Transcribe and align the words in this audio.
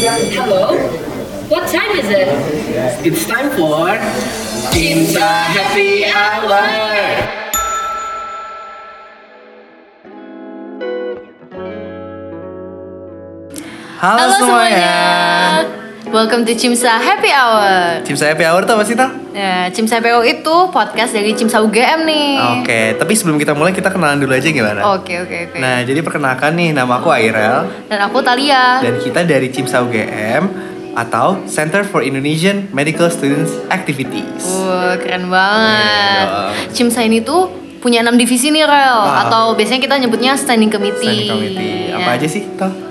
Hello? 0.00 0.78
What 1.48 1.66
time 1.66 1.90
is 1.98 2.08
it? 2.08 2.28
It's 3.04 3.26
time 3.26 3.50
for 3.50 3.98
Cinta 4.70 5.26
Happy 5.50 6.04
Hour. 6.06 6.62
Halo, 13.98 14.24
semuanya. 14.38 15.66
Welcome 16.08 16.44
to 16.44 16.54
Cimsa 16.54 16.96
Happy 16.96 17.28
Hour. 17.28 18.00
Cimsa 18.00 18.28
Happy 18.28 18.40
Hour 18.40 18.64
tuh 18.64 18.74
apa 18.74 18.82
sih, 18.82 18.94
Tal? 18.94 19.12
Ya, 19.30 19.68
Cimsa 19.68 19.96
Happy 19.96 20.08
Hour 20.08 20.24
itu 20.24 20.54
podcast 20.68 21.12
dari 21.12 21.32
Cimsa 21.32 21.60
UGM 21.60 22.00
nih. 22.02 22.30
Oke, 22.58 22.80
tapi 22.94 23.12
sebelum 23.12 23.36
kita 23.36 23.52
mulai 23.52 23.70
kita 23.70 23.88
kenalan 23.88 24.16
dulu 24.16 24.32
aja 24.32 24.48
gimana? 24.48 24.80
Oke, 24.94 25.18
oke, 25.18 25.36
oke. 25.46 25.56
Nah, 25.56 25.82
jadi 25.82 26.00
perkenalkan 26.00 26.54
nih, 26.54 26.72
nama 26.72 26.96
aku 26.96 27.10
Airel 27.10 27.68
Dan 27.86 28.00
aku 28.00 28.18
Talia. 28.20 28.80
dan 28.80 28.96
kita 28.96 29.20
dari 29.22 29.48
Cimsa 29.48 29.80
UGM 29.80 30.48
atau 30.94 31.44
Center 31.44 31.82
for 31.82 32.00
Indonesian 32.00 32.72
Medical 32.72 33.06
Students 33.08 33.52
Activities. 33.68 34.42
Wah, 34.64 34.96
keren 34.96 35.28
banget. 35.28 35.76
Iya 35.76 36.24
dong. 36.24 36.52
Cimsa 36.72 37.00
ini 37.02 37.20
tuh 37.20 37.52
punya 37.78 38.00
enam 38.00 38.16
divisi 38.16 38.48
nih, 38.48 38.64
Rel. 38.64 38.96
Ah. 38.98 39.28
Atau 39.28 39.52
biasanya 39.54 39.78
kita 39.78 39.94
nyebutnya 39.96 40.34
standing 40.34 40.72
committee. 40.72 41.28
Standing 41.28 41.28
Committee. 41.28 41.76
Apa 41.92 42.10
Ya. 42.10 42.16
aja 42.16 42.26
sih, 42.26 42.42
Tal? 42.56 42.87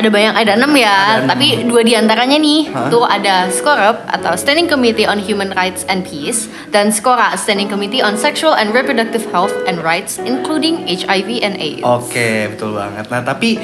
Ada 0.00 0.08
banyak, 0.08 0.32
ada 0.32 0.52
enam 0.56 0.72
ya. 0.72 0.88
Ada 0.88 1.12
enam. 1.20 1.28
Tapi 1.28 1.46
dua 1.68 1.84
di 1.84 1.92
antaranya 1.92 2.40
nih, 2.40 2.72
Hah? 2.72 2.88
tuh 2.88 3.04
ada 3.04 3.52
SCORUP 3.52 4.00
atau 4.08 4.32
Standing 4.32 4.64
Committee 4.64 5.04
on 5.04 5.20
Human 5.20 5.52
Rights 5.52 5.84
and 5.92 6.08
Peace 6.08 6.48
dan 6.72 6.88
SCORA 6.88 7.36
Standing 7.36 7.68
Committee 7.68 8.00
on 8.00 8.16
Sexual 8.16 8.56
and 8.56 8.72
Reproductive 8.72 9.28
Health 9.28 9.52
and 9.68 9.84
Rights, 9.84 10.16
including 10.24 10.88
HIV 10.88 11.44
and 11.44 11.60
AIDS. 11.60 11.84
Oke, 11.84 12.48
betul 12.56 12.80
banget. 12.80 13.12
Nah, 13.12 13.20
tapi 13.20 13.60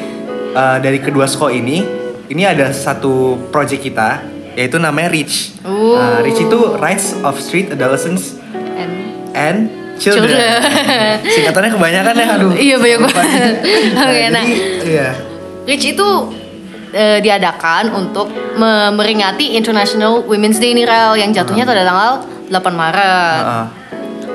uh, 0.53 0.77
dari 0.77 1.01
kedua 1.01 1.25
sko 1.25 1.49
ini, 1.49 1.80
ini 2.29 2.43
ada 2.45 2.69
satu 2.69 3.41
project 3.49 3.80
kita, 3.80 4.21
yaitu 4.61 4.77
namanya 4.77 5.16
REACH. 5.16 5.65
Uh. 5.65 5.97
Nah, 5.97 6.21
REACH 6.21 6.53
itu 6.53 6.59
Rights 6.77 7.16
of 7.25 7.41
Street 7.41 7.73
Adolescents 7.73 8.37
And 8.77 8.93
and 9.32 9.59
Children. 9.97 10.37
Children. 10.37 11.32
Singkatannya 11.32 11.71
kebanyakan 11.73 12.13
ya, 12.13 12.27
aduh. 12.37 12.53
Iya, 12.53 12.77
banyak 12.77 13.01
banget. 13.01 13.55
Oke, 14.05 14.25
nah. 14.29 14.45
jadi, 14.45 14.57
iya. 14.85 15.09
Rich 15.67 15.99
itu 15.99 16.09
eh, 16.95 17.19
diadakan 17.19 17.91
untuk 17.91 18.31
memperingati 18.55 19.59
International 19.59 20.23
Women's 20.23 20.63
Day 20.63 20.73
nih 20.79 20.87
Rel 20.87 21.19
yang 21.19 21.35
jatuhnya 21.35 21.67
pada 21.67 21.83
tanggal 21.83 22.13
8 22.49 22.55
Maret. 22.71 23.43
Heeh. 23.43 23.67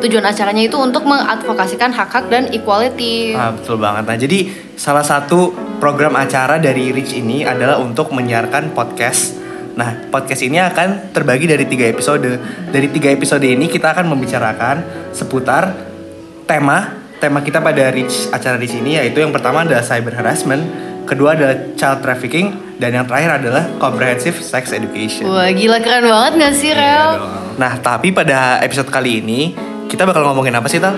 Tujuan 0.01 0.25
acaranya 0.25 0.65
itu 0.65 0.75
untuk 0.81 1.05
mengadvokasikan 1.05 1.93
hak-hak 1.93 2.25
dan 2.27 2.49
equality. 2.51 3.37
Ah, 3.37 3.53
betul 3.53 3.77
banget. 3.77 4.03
Nah, 4.09 4.17
jadi 4.17 4.39
salah 4.73 5.05
satu 5.05 5.53
program 5.77 6.17
acara 6.17 6.57
dari 6.57 6.89
REACH 6.89 7.21
ini 7.21 7.45
adalah 7.45 7.77
untuk 7.77 8.09
menyiarkan 8.09 8.73
podcast. 8.73 9.37
Nah, 9.77 10.09
podcast 10.09 10.41
ini 10.41 10.57
akan 10.57 11.13
terbagi 11.13 11.45
dari 11.45 11.69
tiga 11.69 11.85
episode. 11.85 12.27
Dari 12.73 12.87
tiga 12.89 13.13
episode 13.13 13.45
ini 13.45 13.69
kita 13.69 13.93
akan 13.93 14.09
membicarakan 14.09 14.75
seputar 15.13 15.69
tema 16.49 17.01
tema 17.21 17.45
kita 17.45 17.61
pada 17.61 17.93
REACH 17.93 18.33
acara 18.33 18.57
di 18.57 18.65
sini 18.65 18.97
yaitu 18.97 19.21
yang 19.21 19.29
pertama 19.29 19.61
adalah 19.61 19.85
cyber 19.85 20.17
harassment, 20.17 20.65
kedua 21.11 21.35
adalah 21.35 21.75
child 21.75 21.99
trafficking, 21.99 22.55
dan 22.79 22.95
yang 22.95 23.03
terakhir 23.03 23.43
adalah 23.43 23.67
comprehensive 23.83 24.39
sex 24.39 24.71
education. 24.71 25.27
Wah 25.27 25.51
gila 25.51 25.83
keren 25.83 26.07
banget 26.07 26.31
gak 26.39 26.53
sih 26.55 26.71
Iya 26.71 26.79
Rel? 26.79 27.09
dong. 27.19 27.59
Nah, 27.59 27.73
tapi 27.83 28.15
pada 28.15 28.63
episode 28.63 28.87
kali 28.87 29.19
ini 29.19 29.51
kita 29.91 30.07
bakal 30.07 30.23
ngomongin 30.23 30.55
apa 30.55 30.71
sih, 30.71 30.79
Tal? 30.79 30.95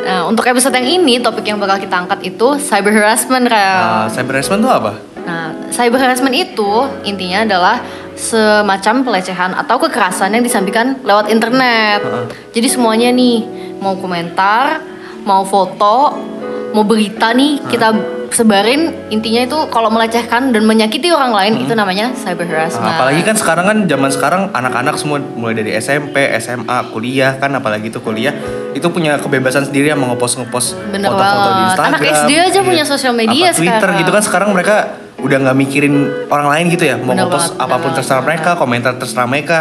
Nah 0.00 0.24
untuk 0.24 0.48
episode 0.48 0.72
yang 0.72 1.04
ini 1.04 1.20
topik 1.20 1.44
yang 1.44 1.60
bakal 1.60 1.76
kita 1.76 1.92
angkat 1.92 2.24
itu 2.24 2.56
cyber 2.56 2.88
harassment 2.88 3.44
Rel. 3.52 3.80
Uh, 3.84 4.06
cyber 4.08 4.40
harassment 4.40 4.64
itu 4.64 4.70
apa? 4.72 4.92
Nah, 5.28 5.52
cyber 5.68 6.00
harassment 6.00 6.32
itu 6.32 6.70
intinya 7.04 7.44
adalah 7.44 7.76
semacam 8.16 9.04
pelecehan 9.04 9.52
atau 9.52 9.76
kekerasan 9.76 10.32
yang 10.32 10.40
disampaikan 10.40 10.96
lewat 11.04 11.28
internet. 11.28 12.00
Heeh. 12.00 12.26
Jadi 12.56 12.68
semuanya 12.72 13.12
nih, 13.12 13.44
mau 13.84 13.92
komentar, 14.00 14.80
mau 15.28 15.44
foto, 15.44 16.16
mau 16.72 16.82
berita 16.82 17.36
nih 17.36 17.60
kita 17.68 17.92
sebarin 18.30 19.10
intinya 19.10 19.42
itu 19.42 19.58
kalau 19.74 19.90
melecehkan 19.90 20.54
dan 20.54 20.62
menyakiti 20.62 21.10
orang 21.10 21.34
lain 21.34 21.52
itu 21.66 21.74
namanya 21.74 22.14
cyber 22.14 22.46
harassment. 22.46 22.86
Nah, 22.86 22.96
apalagi 23.02 23.22
kan 23.26 23.36
sekarang 23.36 23.64
kan 23.66 23.78
zaman 23.90 24.10
sekarang 24.10 24.42
anak-anak 24.54 24.94
semua 24.96 25.18
mulai 25.18 25.58
dari 25.58 25.74
SMP, 25.74 26.30
SMA, 26.38 26.78
kuliah 26.94 27.36
kan 27.42 27.50
apalagi 27.58 27.90
tuh 27.90 28.02
kuliah 28.02 28.32
itu 28.70 28.86
punya 28.88 29.18
kebebasan 29.18 29.66
sendiri 29.66 29.90
yang 29.90 29.98
mau 29.98 30.14
ngepost 30.14 30.38
ngepost 30.38 30.78
Bener 30.94 31.10
foto-foto 31.10 31.50
di. 31.50 31.62
Instagram. 31.66 31.90
Anak 31.90 32.00
SD 32.06 32.30
aja 32.38 32.50
iya. 32.54 32.62
punya 32.62 32.84
sosial 32.86 33.12
media 33.18 33.50
Apa 33.50 33.58
Twitter 33.58 33.78
sekarang. 33.82 34.00
gitu 34.00 34.10
kan 34.14 34.22
sekarang 34.22 34.48
mereka 34.54 34.76
udah 35.20 35.36
nggak 35.36 35.56
mikirin 35.58 35.94
orang 36.32 36.48
lain 36.48 36.64
gitu 36.72 36.84
ya 36.88 36.96
mau 36.96 37.12
ngepost 37.12 37.52
bener 37.52 37.64
apa 37.66 37.74
pun 37.76 37.82
banget, 37.92 37.96
terserah 38.00 38.22
mereka, 38.24 38.50
komentar 38.56 38.92
terserah 38.96 39.26
mereka. 39.28 39.58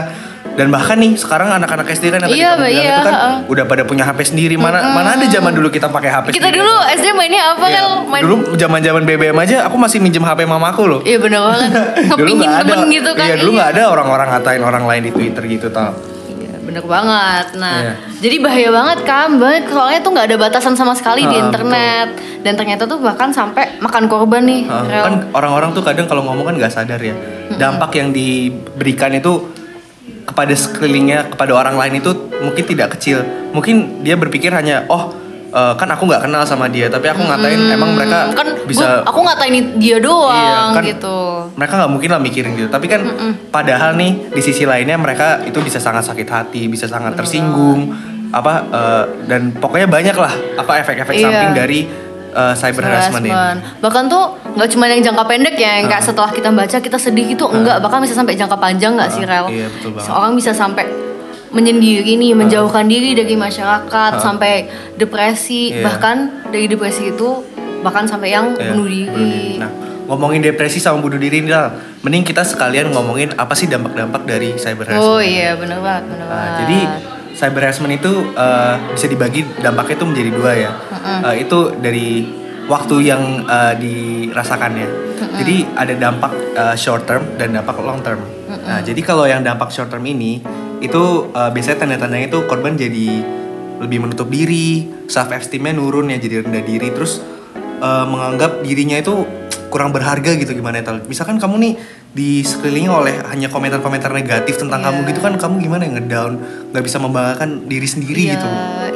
Dan 0.59 0.67
bahkan 0.69 0.99
nih 0.99 1.15
sekarang 1.15 1.47
anak-anak 1.49 1.87
SD 1.87 2.11
kan 2.11 2.19
yang 2.19 2.27
tadi 2.27 2.35
Iya, 2.35 2.49
kamu 2.49 2.59
bilang 2.59 2.75
iya, 2.75 2.91
itu 2.91 3.01
kan 3.01 3.15
heeh. 3.15 3.35
udah 3.47 3.63
pada 3.63 3.83
punya 3.83 4.03
HP 4.03 4.19
sendiri. 4.27 4.55
Mana 4.55 4.91
mana 4.91 5.15
ada 5.15 5.23
zaman 5.25 5.55
dulu 5.55 5.71
kita 5.71 5.87
pakai 5.87 6.11
HP 6.11 6.25
kita 6.29 6.43
sendiri. 6.43 6.59
dulu 6.59 6.73
SD 6.91 7.05
mainnya 7.13 7.43
apa 7.49 7.65
Iya, 7.65 7.79
kan? 7.79 7.87
Main 8.05 8.21
Dulu 8.21 8.35
zaman-zaman 8.53 9.01
BBM 9.05 9.37
aja 9.39 9.63
aku 9.63 9.79
masih 9.79 9.97
minjem 9.97 10.19
HP 10.19 10.43
mamaku 10.43 10.83
loh. 10.85 10.99
Iya 11.01 11.15
bener 11.17 11.39
banget. 11.39 11.71
Ngepingin 12.11 12.35
nggak 12.43 12.59
ada, 12.61 12.73
gitu 12.85 13.11
kan. 13.13 13.25
Iya, 13.25 13.35
dulu 13.39 13.51
nggak 13.55 13.69
ada 13.71 13.83
orang-orang 13.87 14.27
ngatain 14.29 14.59
orang 14.61 14.83
lain 14.83 15.01
di 15.01 15.11
Twitter 15.11 15.43
gitu 15.47 15.67
tau. 15.69 15.95
Iya, 16.29 16.53
bener 16.59 16.83
banget. 16.83 17.45
Nah, 17.55 17.77
Iya. 17.79 17.93
jadi 18.19 18.35
bahaya 18.37 18.69
banget 18.69 18.99
kan, 19.03 19.29
banget 19.35 19.63
soalnya 19.65 19.99
tuh 20.01 20.11
nggak 20.11 20.27
ada 20.27 20.37
batasan 20.37 20.75
sama 20.75 20.91
sekali 20.91 21.23
di 21.23 21.33
Ah, 21.33 21.43
internet. 21.45 22.07
Dan 22.39 22.53
ternyata 22.53 22.83
tuh 22.83 22.99
bahkan 22.99 23.31
sampai 23.31 23.79
makan 23.79 24.07
korban 24.07 24.43
nih. 24.43 24.63
Hah, 24.65 24.83
Rel. 24.83 25.03
kan 25.05 25.15
orang-orang 25.33 25.71
tuh 25.71 25.81
kadang 25.81 26.03
kalau 26.03 26.21
ngomong 26.21 26.43
kan 26.45 26.55
nggak 26.55 26.69
sadar 26.69 26.99
ya 26.99 27.15
dampak 27.53 27.91
yang 27.93 28.11
diberikan 28.11 29.11
itu 29.11 29.55
kepada 30.21 30.51
sekelilingnya 30.51 31.29
kepada 31.29 31.51
orang 31.53 31.75
lain 31.75 31.99
itu 31.99 32.11
mungkin 32.37 32.63
tidak 32.63 32.95
kecil 32.95 33.21
mungkin 33.49 33.75
dia 33.99 34.13
berpikir 34.13 34.49
hanya 34.49 34.85
oh 34.85 35.11
eh, 35.49 35.73
kan 35.73 35.87
aku 35.87 36.05
nggak 36.05 36.23
kenal 36.23 36.43
sama 36.43 36.67
dia 36.67 36.87
tapi 36.87 37.07
aku 37.07 37.21
ngatain 37.21 37.61
emang 37.67 37.91
mereka 37.91 38.29
kan 38.31 38.47
bisa 38.63 39.01
gua- 39.01 39.05
aku 39.05 39.19
ngatain 39.21 39.53
dia 39.75 39.97
doang 39.97 40.35
Iya, 40.35 40.59
kan 40.71 40.83
gitu. 40.83 41.17
mereka 41.53 41.73
nggak 41.75 41.91
mungkin 41.91 42.09
lah 42.09 42.19
mikirin 42.19 42.51
gitu 42.55 42.69
tapi 42.69 42.85
kan 42.85 43.01
padahal 43.49 43.93
nih 43.93 44.29
di 44.29 44.41
sisi 44.41 44.63
lainnya 44.63 44.95
mereka 44.95 45.41
itu 45.41 45.57
bisa 45.59 45.77
sangat 45.77 46.03
sakit 46.03 46.27
hati 46.27 46.67
bisa 46.67 46.85
sangat 46.85 47.13
tersinggung 47.13 47.89
apa 48.29 48.53
eh, 48.63 49.03
dan 49.25 49.49
pokoknya 49.51 49.87
banyak 49.87 50.13
lah 50.13 50.29
apa 50.55 50.71
efek-efek 50.79 51.13
Iya. 51.13 51.25
samping 51.25 51.51
dari 51.53 51.79
eh, 52.29 52.53
cyber 52.53 52.83
harassment 52.83 53.23
ini. 53.23 53.33
Bahkan 53.77 54.03
tuh 54.05 54.23
nggak 54.51 54.69
cuma 54.69 54.85
yang 54.85 55.01
jangka 55.01 55.23
pendek 55.23 55.55
ya, 55.55 55.71
yang 55.77 55.87
kayak 55.87 56.03
setelah 56.03 56.29
kita 56.29 56.49
baca 56.49 56.77
kita 56.77 56.97
sedih 56.97 57.25
gitu, 57.27 57.45
enggak, 57.47 57.79
bahkan 57.79 57.99
bisa 57.99 58.13
sampai 58.13 58.33
jangka 58.33 58.55
panjang 58.55 58.93
nggak 58.93 59.09
sih 59.09 59.23
Rel? 59.23 59.47
iya, 59.49 59.67
betul 59.67 59.93
banget. 59.93 60.05
Seorang 60.05 60.31
bisa 60.33 60.51
sampai 60.51 60.85
menyendiri 61.49 62.13
nih, 62.15 62.33
menjauhkan 62.33 62.85
diri 62.85 63.13
dari 63.13 63.33
masyarakat, 63.33 64.11
sampai 64.19 64.69
depresi, 64.95 65.73
Iya. 65.73 65.81
bahkan 65.81 66.15
dari 66.47 66.69
depresi 66.69 67.09
itu 67.09 67.41
bahkan 67.81 68.05
sampai 68.05 68.29
yang 68.29 68.53
Iya, 68.53 68.69
bunuh 68.69 68.85
diri. 68.85 69.57
Nah, 69.57 69.71
ngomongin 70.05 70.41
depresi 70.41 70.77
sama 70.77 70.99
bunuh 70.99 71.17
diri 71.17 71.39
ini 71.39 71.49
Dal, 71.49 71.73
mending 72.01 72.21
kita 72.23 72.41
sekalian 72.43 72.89
ngomongin 72.89 73.33
apa 73.33 73.53
sih 73.53 73.65
dampak-dampak 73.65 74.25
dari 74.25 74.53
cyber 74.55 74.85
harassment. 74.85 75.09
Oh 75.09 75.17
iya, 75.17 75.57
bener 75.57 75.79
banget, 75.79 76.03
bener 76.05 76.25
Nah, 76.25 76.29
banget. 76.29 76.53
jadi 76.59 76.79
cyber 77.39 77.63
harassment 77.63 77.95
itu 77.95 78.35
eh, 78.35 78.75
bisa 78.91 79.07
dibagi 79.07 79.47
dampaknya 79.63 79.95
itu 79.95 80.05
menjadi 80.05 80.29
dua 80.35 80.51
ya. 80.51 80.71
Eh, 81.31 81.47
itu 81.47 81.59
dari 81.79 82.27
waktu 82.67 82.95
yang 83.07 83.47
eh, 83.47 83.73
dirasakannya. 83.79 84.87
Jadi 85.39 85.55
ada 85.79 85.93
dampak 85.95 86.31
eh, 86.51 86.75
short 86.75 87.07
term 87.07 87.23
dan 87.39 87.55
dampak 87.55 87.79
long 87.79 88.03
term. 88.03 88.19
Nah, 88.49 88.83
jadi 88.83 88.99
kalau 88.99 89.23
yang 89.23 89.39
dampak 89.39 89.71
short 89.71 89.87
term 89.87 90.03
ini 90.03 90.43
itu 90.83 91.31
eh, 91.31 91.49
biasanya 91.55 91.87
tanda-tandanya 91.87 92.27
itu 92.27 92.43
korban 92.43 92.75
jadi 92.75 93.39
lebih 93.79 94.03
menutup 94.03 94.27
diri, 94.27 94.91
self 95.07 95.31
esteemnya 95.31 95.79
nurun 95.79 96.11
ya 96.11 96.19
jadi 96.19 96.43
rendah 96.43 96.63
diri, 96.67 96.91
terus 96.91 97.23
eh, 97.79 98.05
menganggap 98.05 98.61
dirinya 98.61 98.99
itu 98.99 99.25
kurang 99.69 99.93
berharga 99.93 100.33
gitu 100.35 100.51
gimana 100.57 100.81
ya 100.81 100.91
Tal? 100.91 101.05
Misalkan 101.05 101.37
kamu 101.37 101.55
nih 101.61 101.73
di 102.09 102.41
sekelilingi 102.41 102.89
oleh 102.89 103.21
hanya 103.29 103.53
komentar-komentar 103.53 104.09
negatif 104.09 104.57
tentang 104.57 104.81
kamu 104.81 105.05
gitu 105.13 105.21
kan 105.21 105.37
kamu 105.37 105.61
gimana 105.61 105.85
ya 105.85 105.91
ngedown 106.01 106.41
nggak 106.73 106.83
bisa 106.83 106.97
membanggakan 106.97 107.69
diri 107.69 107.85
sendiri 107.85 108.23
ya, 108.25 108.33
gitu 108.33 108.47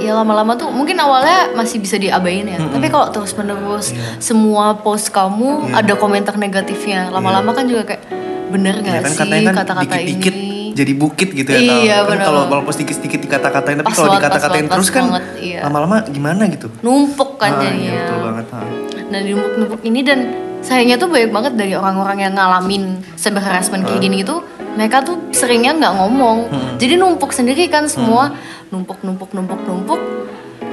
ya 0.01 0.18
lama-lama 0.18 0.57
tuh 0.57 0.74
mungkin 0.74 0.97
awalnya 0.97 1.53
masih 1.53 1.77
bisa 1.77 2.01
diabain 2.01 2.50
ya. 2.50 2.57
Tapi 2.57 2.89
kalau 2.89 3.13
terus 3.13 3.38
menerus 3.38 3.94
Iya. 3.94 4.18
semua 4.18 4.81
post 4.81 5.13
kamu 5.13 5.71
ada 5.77 5.94
komentar 5.94 6.35
negatifnya, 6.41 7.13
lama-lama 7.13 7.53
kan 7.53 7.69
juga 7.69 7.94
kayak 7.94 8.03
bener 8.50 8.81
ya 8.81 9.00
nggak 9.00 9.03
kan 9.06 9.12
sih 9.13 9.30
kan 9.45 9.56
kata-kata 9.62 9.81
dikit-dikit 9.97 10.35
ini? 10.35 10.52
Jadi 10.73 10.93
bukit 10.93 11.29
gitu 11.31 11.49
ya. 11.49 11.59
Iya, 11.61 11.97
kan 12.03 12.17
kalau 12.19 12.49
walaupun 12.49 12.73
sedikit-sedikit 12.73 13.21
dikata-katain 13.21 13.77
tapi 13.79 13.93
kalau 13.93 14.09
dikata-katain 14.13 14.65
terus 14.67 14.89
pas 14.89 14.95
kan 14.95 15.03
banget, 15.07 15.23
iya. 15.39 15.59
lama-lama 15.63 16.01
gimana 16.09 16.49
gitu 16.49 16.67
Numpuk 16.81 17.37
kan 17.37 17.53
Ah, 17.53 17.61
jadinya. 17.61 17.85
iya, 17.85 18.01
betul 18.01 18.17
banget 18.19 18.45
ha. 18.49 18.61
Nah 19.07 19.19
di 19.21 19.29
numpuk-numpuk 19.31 19.81
ini 19.83 19.99
dan 20.01 20.19
sayangnya 20.59 20.95
tuh 20.95 21.07
banyak 21.07 21.29
banget 21.29 21.53
dari 21.53 21.73
orang-orang 21.73 22.17
yang 22.19 22.33
ngalamin 22.33 22.83
cyber 23.13 23.39
harassment 23.39 23.83
kayak 23.83 23.99
gini 23.99 24.23
gitu 24.23 24.41
mereka 24.73 25.03
tuh 25.03 25.29
seringnya 25.29 25.75
nggak 25.75 25.93
ngomong 25.93 26.37
jadi 26.79 26.95
numpuk 26.95 27.29
sendiri 27.29 27.67
kan 27.67 27.85
semua 27.85 28.31
numpuk 28.69 29.03
numpuk 29.03 29.29
numpuk 29.31 29.59
numpuk 29.61 29.99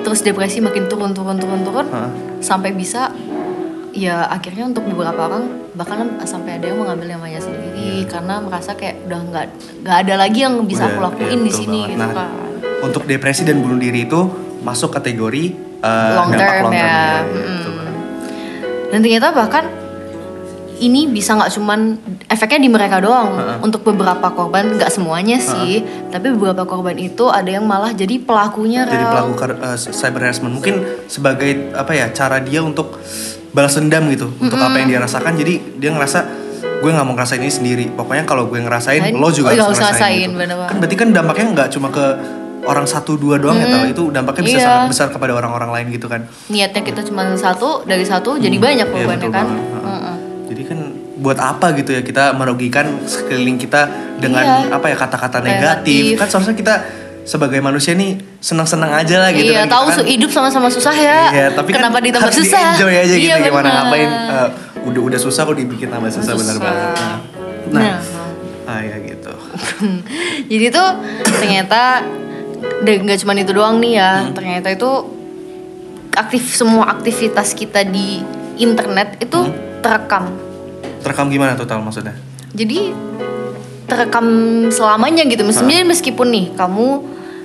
terus 0.00 0.22
depresi 0.22 0.62
makin 0.62 0.88
turun 0.88 1.12
turun 1.12 1.36
turun 1.36 1.60
turun 1.60 1.86
Hah. 1.90 2.08
sampai 2.38 2.72
bisa 2.72 3.12
ya 3.90 4.26
akhirnya 4.30 4.70
untuk 4.70 4.86
beberapa 4.86 5.26
orang 5.26 5.44
bahkan 5.74 6.18
sampai 6.22 6.58
ada 6.58 6.70
yang 6.70 6.78
mengambil 6.78 7.18
namanya 7.18 7.42
sendiri 7.42 8.06
karena 8.06 8.38
merasa 8.38 8.74
kayak 8.78 9.02
udah 9.06 9.20
nggak 9.30 9.46
nggak 9.82 9.96
ada 10.06 10.14
lagi 10.14 10.38
yang 10.46 10.62
bisa 10.66 10.86
Udah, 10.86 10.94
aku 10.94 11.00
lakuin 11.10 11.38
iya, 11.42 11.46
di 11.46 11.52
sini 11.52 11.78
banget. 11.84 11.90
gitu 11.94 12.00
Nah, 12.00 12.10
kan. 12.14 12.30
Untuk 12.80 13.02
depresi 13.04 13.42
dan 13.44 13.60
bunuh 13.60 13.76
diri 13.76 14.08
itu 14.08 14.20
masuk 14.64 14.94
kategori 14.94 15.52
uh, 15.82 16.16
long 16.16 16.32
term 16.32 16.64
long 16.68 16.72
term, 16.72 16.76
ya. 16.76 17.24
dan 18.90 18.98
ternyata 19.00 19.28
bahkan 19.32 19.64
ini 20.80 21.12
bisa 21.12 21.36
nggak 21.36 21.52
cuman 21.60 21.80
efeknya 22.24 22.64
di 22.64 22.70
mereka 22.72 23.04
doang. 23.04 23.36
Ha-ha. 23.36 23.54
untuk 23.60 23.84
beberapa 23.84 24.32
korban 24.32 24.80
nggak 24.80 24.88
semuanya 24.88 25.36
sih. 25.36 25.84
Tapi 26.08 26.32
beberapa 26.32 26.64
korban 26.64 26.96
itu 26.96 27.28
ada 27.28 27.52
yang 27.52 27.68
malah 27.68 27.92
jadi 27.92 28.16
pelakunya 28.16 28.88
Jadi 28.88 29.04
Rel. 29.04 29.12
pelaku 29.12 29.32
uh, 29.60 29.76
cyber 29.76 30.20
harassment. 30.24 30.56
Mungkin 30.56 31.04
sebagai 31.04 31.76
apa 31.76 31.92
ya 31.92 32.08
cara 32.16 32.40
dia 32.40 32.64
untuk 32.64 32.96
balas 33.50 33.74
dendam 33.74 34.06
gitu 34.08 34.30
untuk 34.38 34.56
apa 34.56 34.76
yang 34.78 34.88
dia 34.88 35.00
rasakan. 35.00 35.32
Jadi 35.34 35.78
dia 35.78 35.90
ngerasa 35.90 36.18
gue 36.80 36.90
nggak 36.90 37.06
mau 37.06 37.14
ngerasain 37.14 37.40
ini 37.40 37.52
sendiri. 37.52 37.84
Pokoknya 37.92 38.24
kalau 38.24 38.48
gue 38.48 38.56
ngerasain, 38.56 39.12
lo 39.12 39.28
juga 39.28 39.52
oh, 39.52 39.68
harus 39.68 39.76
harus 39.76 39.78
ngerasain. 39.78 40.30
ngerasain, 40.32 40.48
gitu. 40.56 40.68
Kan 40.68 40.76
berarti 40.80 40.96
kan 40.96 41.08
dampaknya 41.10 41.46
nggak 41.52 41.68
cuma 41.72 41.88
ke 41.90 42.04
orang 42.60 42.84
satu 42.84 43.16
dua 43.16 43.40
doang 43.40 43.56
ya 43.56 43.72
tau 43.72 43.88
itu 43.88 44.02
dampaknya 44.12 44.42
bisa 44.44 44.58
Iya. 44.60 44.66
sangat 44.68 44.84
besar 44.92 45.08
kepada 45.08 45.32
orang-orang 45.32 45.70
lain 45.72 45.86
gitu 45.96 46.12
kan. 46.12 46.28
niatnya 46.46 46.84
kita 46.84 47.00
cuma 47.02 47.32
satu 47.32 47.88
dari 47.88 48.04
satu 48.04 48.36
jadi 48.36 48.52
banyak 48.52 48.84
Iya, 48.84 48.92
korbannya 48.92 49.16
betul 49.16 49.32
kan 49.32 49.46
banget. 49.48 49.64
Jadi 50.50 50.62
kan 50.66 50.78
buat 51.20 51.38
apa 51.38 51.72
gitu 51.72 51.90
ya 51.94 52.02
kita 52.02 52.32
merugikan 52.32 53.00
sekeliling 53.04 53.56
kita 53.56 53.88
dengan 54.18 54.44
Iya. 54.68 54.76
apa 54.76 54.86
ya 54.88 54.96
kata-kata 54.98 55.40
Negatif. 55.40 55.56
negatif. 55.56 56.20
Kan 56.20 56.26
seharusnya 56.28 56.56
kita 56.56 56.74
sebagai 57.22 57.58
manusia 57.58 57.92
nih 57.92 58.16
senang-senang 58.38 58.90
aja 58.90 59.16
lah 59.18 59.30
gitu 59.30 59.48
iya 59.48 59.62
kan. 59.62 59.68
Tahu 59.70 59.84
kan- 59.92 60.08
hidup 60.08 60.30
sama-sama 60.30 60.66
susah 60.66 60.92
ya 60.92 61.20
Iya, 61.30 61.46
tapi 61.52 61.70
kenapa 61.70 61.96
kan 61.96 62.04
ditambah 62.04 62.26
harus 62.26 62.38
susah 62.38 62.60
enjoy 62.74 62.92
aja 62.92 63.14
iya, 63.14 63.36
gitu 63.36 63.46
gimana 63.46 63.62
bener. 63.62 63.74
ngapain 63.76 64.10
eh, 64.10 64.48
udah 64.82 65.02
udah 65.04 65.18
susah 65.18 65.42
kok 65.42 65.54
dibikin 65.54 65.88
tambah 65.88 66.08
susah, 66.08 66.32
Susah. 66.32 66.56
banget. 66.56 66.96
Nah, 67.70 67.82
Nah. 67.82 67.98
ah 68.66 68.80
ya 68.80 68.96
gitu. 69.00 69.32
jadi 70.50 70.66
tuh 70.70 70.88
ternyata 71.30 72.02
nggak 72.82 73.18
cuma 73.18 73.32
itu 73.34 73.52
doang 73.52 73.76
nih 73.78 73.92
ya 73.94 74.10
Hmm. 74.20 74.32
ternyata 74.32 74.68
itu 74.68 74.90
aktif 76.12 76.42
semua 76.50 76.90
aktivitas 76.90 77.52
kita 77.52 77.84
di 77.84 78.20
internet 78.56 79.16
itu 79.18 79.38
Hmm. 79.38 79.54
terekam 79.80 80.24
Terekam 81.00 81.26
gimana 81.28 81.52
total 81.54 81.80
maksudnya? 81.80 82.12
jadi 82.50 82.92
terekam 83.90 84.26
selamanya 84.70 85.26
gitu. 85.26 85.42
Mestinya 85.42 85.82
meskipun 85.84 86.30
nih 86.30 86.46
kamu 86.54 86.86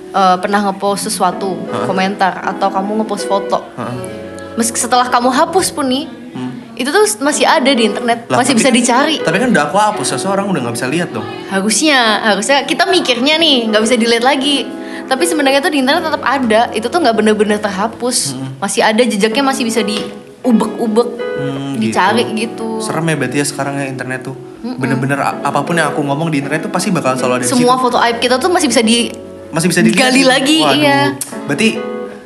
eh, 0.08 0.36
pernah 0.38 0.62
ngepost 0.64 1.04
sesuatu 1.04 1.58
komentar 1.84 2.40
atau 2.46 2.70
kamu 2.70 3.02
ngepost 3.02 3.26
foto. 3.26 3.60
Heeh. 3.74 4.24
meski 4.56 4.80
setelah 4.80 5.04
kamu 5.06 5.28
hapus 5.28 5.68
pun 5.68 5.84
nih 5.84 6.08
Hmm. 6.32 6.52
itu 6.72 6.88
tuh 6.88 7.04
masih 7.20 7.44
ada 7.44 7.68
di 7.68 7.84
internet. 7.84 8.24
Lah, 8.26 8.40
masih 8.40 8.52
bisa 8.52 8.68
kan- 8.68 8.76
dicari. 8.76 9.16
Tapi 9.18 9.36
kan 9.36 9.48
udah 9.48 9.64
aku 9.66 9.76
hapus, 9.76 10.16
seseorang 10.16 10.48
udah 10.48 10.60
nggak 10.62 10.74
bisa 10.74 10.88
lihat 10.88 11.08
dong. 11.10 11.24
harusnya 11.46 11.96
harusnya 12.24 12.64
kita 12.64 12.84
mikirnya 12.86 13.36
nih 13.36 13.68
nggak 13.68 13.82
bisa 13.82 13.94
dilihat 13.94 14.20
lagi. 14.22 14.64
Tapi 15.04 15.22
sebenarnya 15.22 15.60
tuh 15.60 15.70
di 15.70 15.80
internet 15.80 16.04
tetap 16.04 16.24
ada. 16.24 16.72
Itu 16.72 16.88
tuh 16.88 16.98
nggak 16.98 17.14
bener-bener 17.14 17.56
terhapus. 17.56 18.32
Masih 18.56 18.80
ada 18.80 19.00
jejaknya 19.00 19.44
masih 19.44 19.62
bisa 19.62 19.80
diubek-ubek 19.80 21.08
Hmm, 21.36 21.76
dicari 21.76 22.24
gitu, 22.34 22.80
Serem 22.80 23.04
ya 23.04 23.14
berarti 23.14 23.36
ya 23.36 23.44
sekarang 23.44 23.76
ya 23.76 23.84
internet 23.86 24.24
tuh. 24.24 24.36
Bener-bener 24.74 25.18
apa 25.20 25.60
pun 25.60 25.72
yang 25.72 25.88
aku 25.88 26.00
ngomong 26.00 26.28
di 26.28 26.40
internet 26.40 26.62
tuh 26.62 26.72
pasti 26.72 26.90
bakal 26.90 27.14
selalu 27.14 27.34
ada 27.36 27.42
di 27.42 27.48
semua 27.48 27.74
situ. 27.74 27.82
foto 27.82 27.96
aib 28.00 28.16
kita 28.18 28.34
tuh 28.36 28.48
masih 28.48 28.66
bisa 28.66 28.82
di 28.82 29.06
Masih 29.46 29.68
bisa 29.68 29.80
dilihat. 29.80 30.10
gali 30.10 30.18
gitu. 30.18 30.28
lagi, 30.28 30.58
Waduh. 30.58 30.74
iya. 30.76 30.98
Berarti 31.46 31.68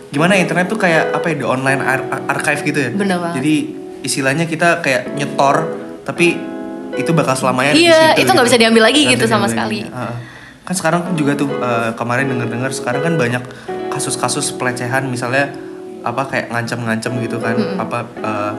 gimana 0.09 0.33
ya, 0.33 0.41
internet 0.41 0.67
tuh 0.67 0.79
kayak 0.79 1.13
apa 1.13 1.27
ya 1.27 1.35
the 1.37 1.47
online 1.47 1.79
ar- 1.79 2.09
ar- 2.09 2.25
archive 2.31 2.65
gitu 2.65 2.79
ya? 2.81 2.91
Bener 2.91 3.17
banget. 3.17 3.37
Jadi 3.37 3.55
istilahnya 4.01 4.45
kita 4.45 4.81
kayak 4.81 5.13
nyetor 5.13 5.57
tapi 6.03 6.33
itu 6.93 7.11
bakal 7.13 7.35
selamanya 7.35 7.71
ada 7.71 7.77
di 7.77 7.85
Iya, 7.85 8.01
situ 8.11 8.21
itu 8.21 8.31
nggak 8.33 8.47
bisa 8.47 8.59
diambil 8.59 8.83
lagi 8.83 9.01
Nggak 9.01 9.13
gitu 9.13 9.25
sama 9.27 9.47
sekali. 9.47 9.85
Heeh. 9.85 10.15
Kan 10.63 10.75
sekarang 10.75 11.01
juga 11.13 11.33
tuh 11.35 11.49
eh, 11.53 11.91
kemarin 11.93 12.27
denger-dengar 12.27 12.71
sekarang 12.71 13.01
kan 13.01 13.15
banyak 13.15 13.43
kasus-kasus 13.89 14.51
pelecehan 14.53 15.05
misalnya 15.05 15.53
apa 16.01 16.25
kayak 16.25 16.49
ngancam-ngancam 16.49 17.13
gitu 17.21 17.37
kan 17.37 17.53
apa 17.77 17.99
eh, 18.19 18.53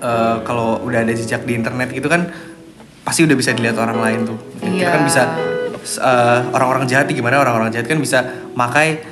eh, 0.00 0.36
kalau 0.42 0.78
udah 0.80 1.00
ada 1.00 1.12
jejak 1.12 1.42
di 1.42 1.54
internet 1.54 1.88
gitu 1.90 2.06
kan 2.06 2.28
pasti 3.04 3.20
udah 3.22 3.36
bisa 3.36 3.52
dilihat 3.52 3.76
orang 3.76 4.00
lain 4.00 4.18
tuh. 4.24 4.38
Kita 4.58 4.90
kan 4.90 5.02
Iya. 5.02 5.06
bisa 5.06 5.22
eh, 6.00 6.40
orang-orang 6.50 6.88
jahat 6.88 7.12
gimana 7.12 7.36
orang-orang 7.38 7.68
jahat 7.68 7.84
kan 7.84 8.00
bisa 8.00 8.18
makai 8.56 9.04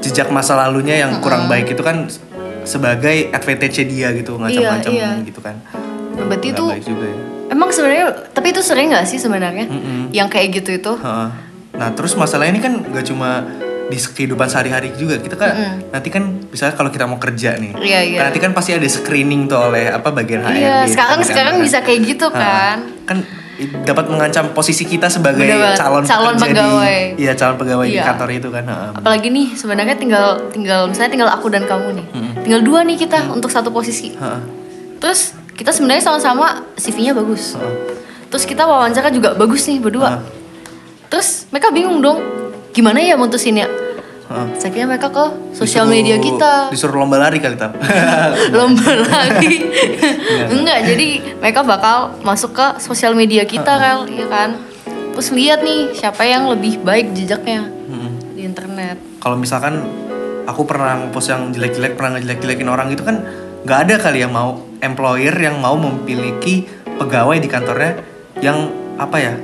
jejak 0.00 0.32
masa 0.32 0.56
lalunya 0.56 0.96
yang 0.98 1.20
kurang 1.20 1.44
baik 1.46 1.68
itu 1.68 1.82
kan 1.84 2.08
sebagai 2.64 3.28
advantage 3.28 3.84
dia 3.84 4.08
gitu 4.12 4.40
Iya, 4.40 4.80
iya. 4.88 5.08
gitu 5.20 5.40
kan. 5.40 5.60
berarti 6.18 6.50
itu 6.50 6.64
juga 6.82 7.06
ya. 7.06 7.16
emang 7.48 7.68
sebenarnya 7.70 8.06
tapi 8.32 8.50
itu 8.50 8.60
sering 8.60 8.90
nggak 8.90 9.06
sih 9.06 9.16
sebenarnya 9.16 9.68
yang 10.10 10.26
kayak 10.26 10.48
gitu 10.58 10.70
itu. 10.74 10.92
Nah 10.98 11.88
terus 11.94 12.16
masalah 12.16 12.48
ini 12.48 12.58
kan 12.58 12.82
gak 12.88 13.06
cuma 13.06 13.44
di 13.88 13.96
kehidupan 13.96 14.46
sehari-hari 14.46 14.92
juga 14.92 15.16
kita 15.16 15.32
kan 15.32 15.52
nanti 15.88 16.08
kan 16.08 16.20
misalnya 16.46 16.74
kalau 16.74 16.88
kita 16.88 17.04
mau 17.04 17.16
kerja 17.16 17.56
nih 17.56 17.72
Iya, 17.74 18.00
iya. 18.02 18.16
kan 18.16 18.24
nanti 18.28 18.38
kan 18.38 18.52
pasti 18.52 18.70
ada 18.70 18.84
screening 18.84 19.44
tuh 19.44 19.58
oleh 19.62 19.88
apa 19.88 20.08
bagian 20.10 20.40
HRD 20.40 20.58
iya 20.58 20.76
sekarang 20.84 21.18
kan. 21.18 21.26
sekarang 21.26 21.54
bisa 21.58 21.80
kayak 21.80 22.00
gitu 22.06 22.26
Heeh. 22.26 22.36
kan 22.38 22.76
kan 23.04 23.18
i- 23.56 23.72
dapat 23.82 24.04
mengancam 24.06 24.52
posisi 24.52 24.84
kita 24.84 25.08
sebagai 25.08 25.40
Bener 25.42 25.72
calon 25.74 26.04
Calon 26.04 26.36
pegawai. 26.36 27.16
iya 27.16 27.32
calon 27.32 27.56
pegawai 27.56 27.86
di 27.86 27.96
Iya. 27.96 28.04
kantor 28.06 28.28
itu 28.30 28.48
kan 28.48 28.64
heeh. 28.64 28.90
apalagi 28.94 29.28
nih 29.28 29.46
sebenarnya 29.52 29.96
tinggal 29.96 30.26
tinggal 30.48 30.84
misalnya 30.84 31.10
tinggal 31.10 31.30
aku 31.30 31.48
dan 31.48 31.64
kamu 31.64 31.88
nih 31.94 32.06
tinggal 32.42 32.60
dua 32.60 32.80
nih 32.82 32.96
kita 32.98 33.26
untuk 33.28 33.48
satu 33.48 33.68
posisi 33.68 34.12
Heeh. 34.12 34.40
terus 34.96 35.32
kita 35.52 35.72
sebenarnya 35.72 36.04
sama-sama 36.04 36.60
CV-nya 36.74 37.12
bagus 37.12 37.56
Heeh. 37.56 37.74
terus 38.28 38.44
kita 38.44 38.62
wawancara 38.62 39.08
juga 39.08 39.32
bagus 39.32 39.64
nih 39.64 39.80
berdua 39.80 40.08
Heeh. 40.12 40.22
terus 41.08 41.48
mereka 41.48 41.72
bingung 41.72 41.98
dong 41.98 42.20
gimana 42.78 43.02
ya 43.02 43.18
mutusinnya? 43.18 43.66
Saya 44.54 44.70
kira 44.70 44.84
mereka 44.84 45.08
ke 45.08 45.24
sosial 45.50 45.82
Disuruh- 45.82 45.90
media 45.90 46.16
kita. 46.20 46.52
disuruh 46.68 46.94
lomba 46.94 47.16
lari 47.16 47.40
kali 47.40 47.56
tam 47.56 47.72
lomba 48.54 48.92
lagi 49.02 49.64
enggak 50.46 50.78
jadi 50.84 51.08
mereka 51.40 51.64
bakal 51.64 52.12
masuk 52.20 52.52
ke 52.52 52.76
sosial 52.78 53.16
media 53.16 53.42
kita 53.42 53.74
rel 53.74 54.04
ya 54.06 54.28
kan? 54.28 54.50
Terus 55.16 55.34
lihat 55.34 55.64
nih 55.64 55.90
siapa 55.90 56.22
yang 56.22 56.46
lebih 56.46 56.78
baik 56.78 57.10
jejaknya 57.10 57.66
di 58.30 58.44
internet. 58.44 59.00
Kalau 59.18 59.34
misalkan 59.34 59.82
aku 60.44 60.62
pernah 60.62 61.08
post 61.10 61.32
yang 61.32 61.50
jelek-jelek 61.50 61.96
pernah 61.96 62.14
ngejelek-jelekin 62.14 62.68
orang 62.68 62.92
itu 62.92 63.02
kan 63.02 63.24
nggak 63.64 63.78
ada 63.82 63.94
kali 63.98 64.22
yang 64.22 64.30
mau 64.30 64.60
employer 64.78 65.34
yang 65.34 65.58
mau 65.58 65.74
memiliki 65.74 66.68
pegawai 66.94 67.40
di 67.40 67.48
kantornya 67.48 67.96
yang 68.38 68.70
apa 68.94 69.16
ya 69.18 69.34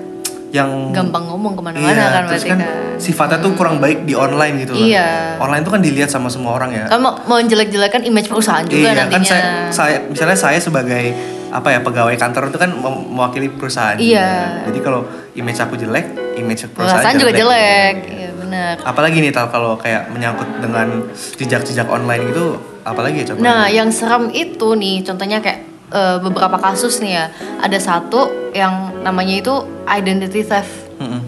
yang 0.54 0.94
gampang 0.94 1.26
ngomong 1.26 1.58
ke 1.58 1.62
mana-mana 1.66 1.90
Iya, 1.90 2.06
kan 2.14 2.23
terus 2.30 2.46
kan 2.46 2.58
kan 2.62 2.70
sifatnya 3.02 3.42
tuh 3.42 3.58
kurang 3.58 3.82
baik 3.82 4.06
di 4.06 4.14
online 4.14 4.62
gitu 4.62 4.78
loh. 4.78 4.87
Iya. 4.87 5.34
Online 5.42 5.62
tuh 5.66 5.73
kan 5.75 5.82
dilihat 5.82 6.14
sama 6.14 6.30
semua 6.30 6.54
orang 6.54 6.70
ya. 6.70 6.87
kan 6.87 7.02
mau 7.02 7.18
mau 7.26 7.42
jelek-jelekan 7.42 8.06
image 8.06 8.30
perusahaan 8.30 8.62
juga 8.62 8.94
iya, 8.94 9.02
nantinya 9.02 9.18
kan 9.18 9.26
saya, 9.26 9.42
saya 9.75 9.96
misalnya 10.06 10.38
saya 10.38 10.58
sebagai 10.62 11.11
apa 11.50 11.75
ya 11.75 11.82
pegawai 11.82 12.14
kantor 12.14 12.54
itu 12.54 12.58
kan 12.62 12.70
mewakili 13.11 13.50
perusahaan. 13.50 13.99
Iya. 13.99 14.23
juga. 14.62 14.70
Jadi 14.70 14.78
kalau 14.78 15.00
image 15.34 15.58
aku 15.58 15.75
jelek, 15.75 16.06
image 16.38 16.70
perusahaan, 16.70 17.02
perusahaan 17.02 17.18
juga 17.18 17.32
jelek 17.34 17.96
iya 18.14 18.30
benar 18.38 18.75
Apalagi 18.87 19.16
nih 19.18 19.32
tal 19.34 19.50
kalau 19.50 19.75
kayak 19.75 20.06
menyangkut 20.14 20.46
dengan 20.62 21.02
jejak-jejak 21.34 21.90
online 21.90 22.30
gitu, 22.30 22.62
apalagi 22.87 23.26
ya 23.26 23.34
coba. 23.34 23.42
Nah, 23.42 23.64
yang 23.66 23.90
serem 23.90 24.30
itu 24.30 24.78
nih, 24.78 25.02
contohnya 25.02 25.42
kayak 25.42 25.63
eh, 25.88 26.17
beberapa 26.19 26.57
kasus 26.57 27.00
nih 27.00 27.12
ya. 27.14 27.25
Ada 27.59 27.79
satu 27.79 28.53
yang 28.53 29.03
namanya 29.03 29.41
itu 29.41 29.55
identity 29.85 30.41
theft. 30.41 30.73
Mm-mm. 30.97 31.21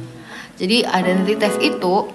Jadi 0.56 0.84
identity 0.84 1.34
theft 1.34 1.60
itu 1.60 2.08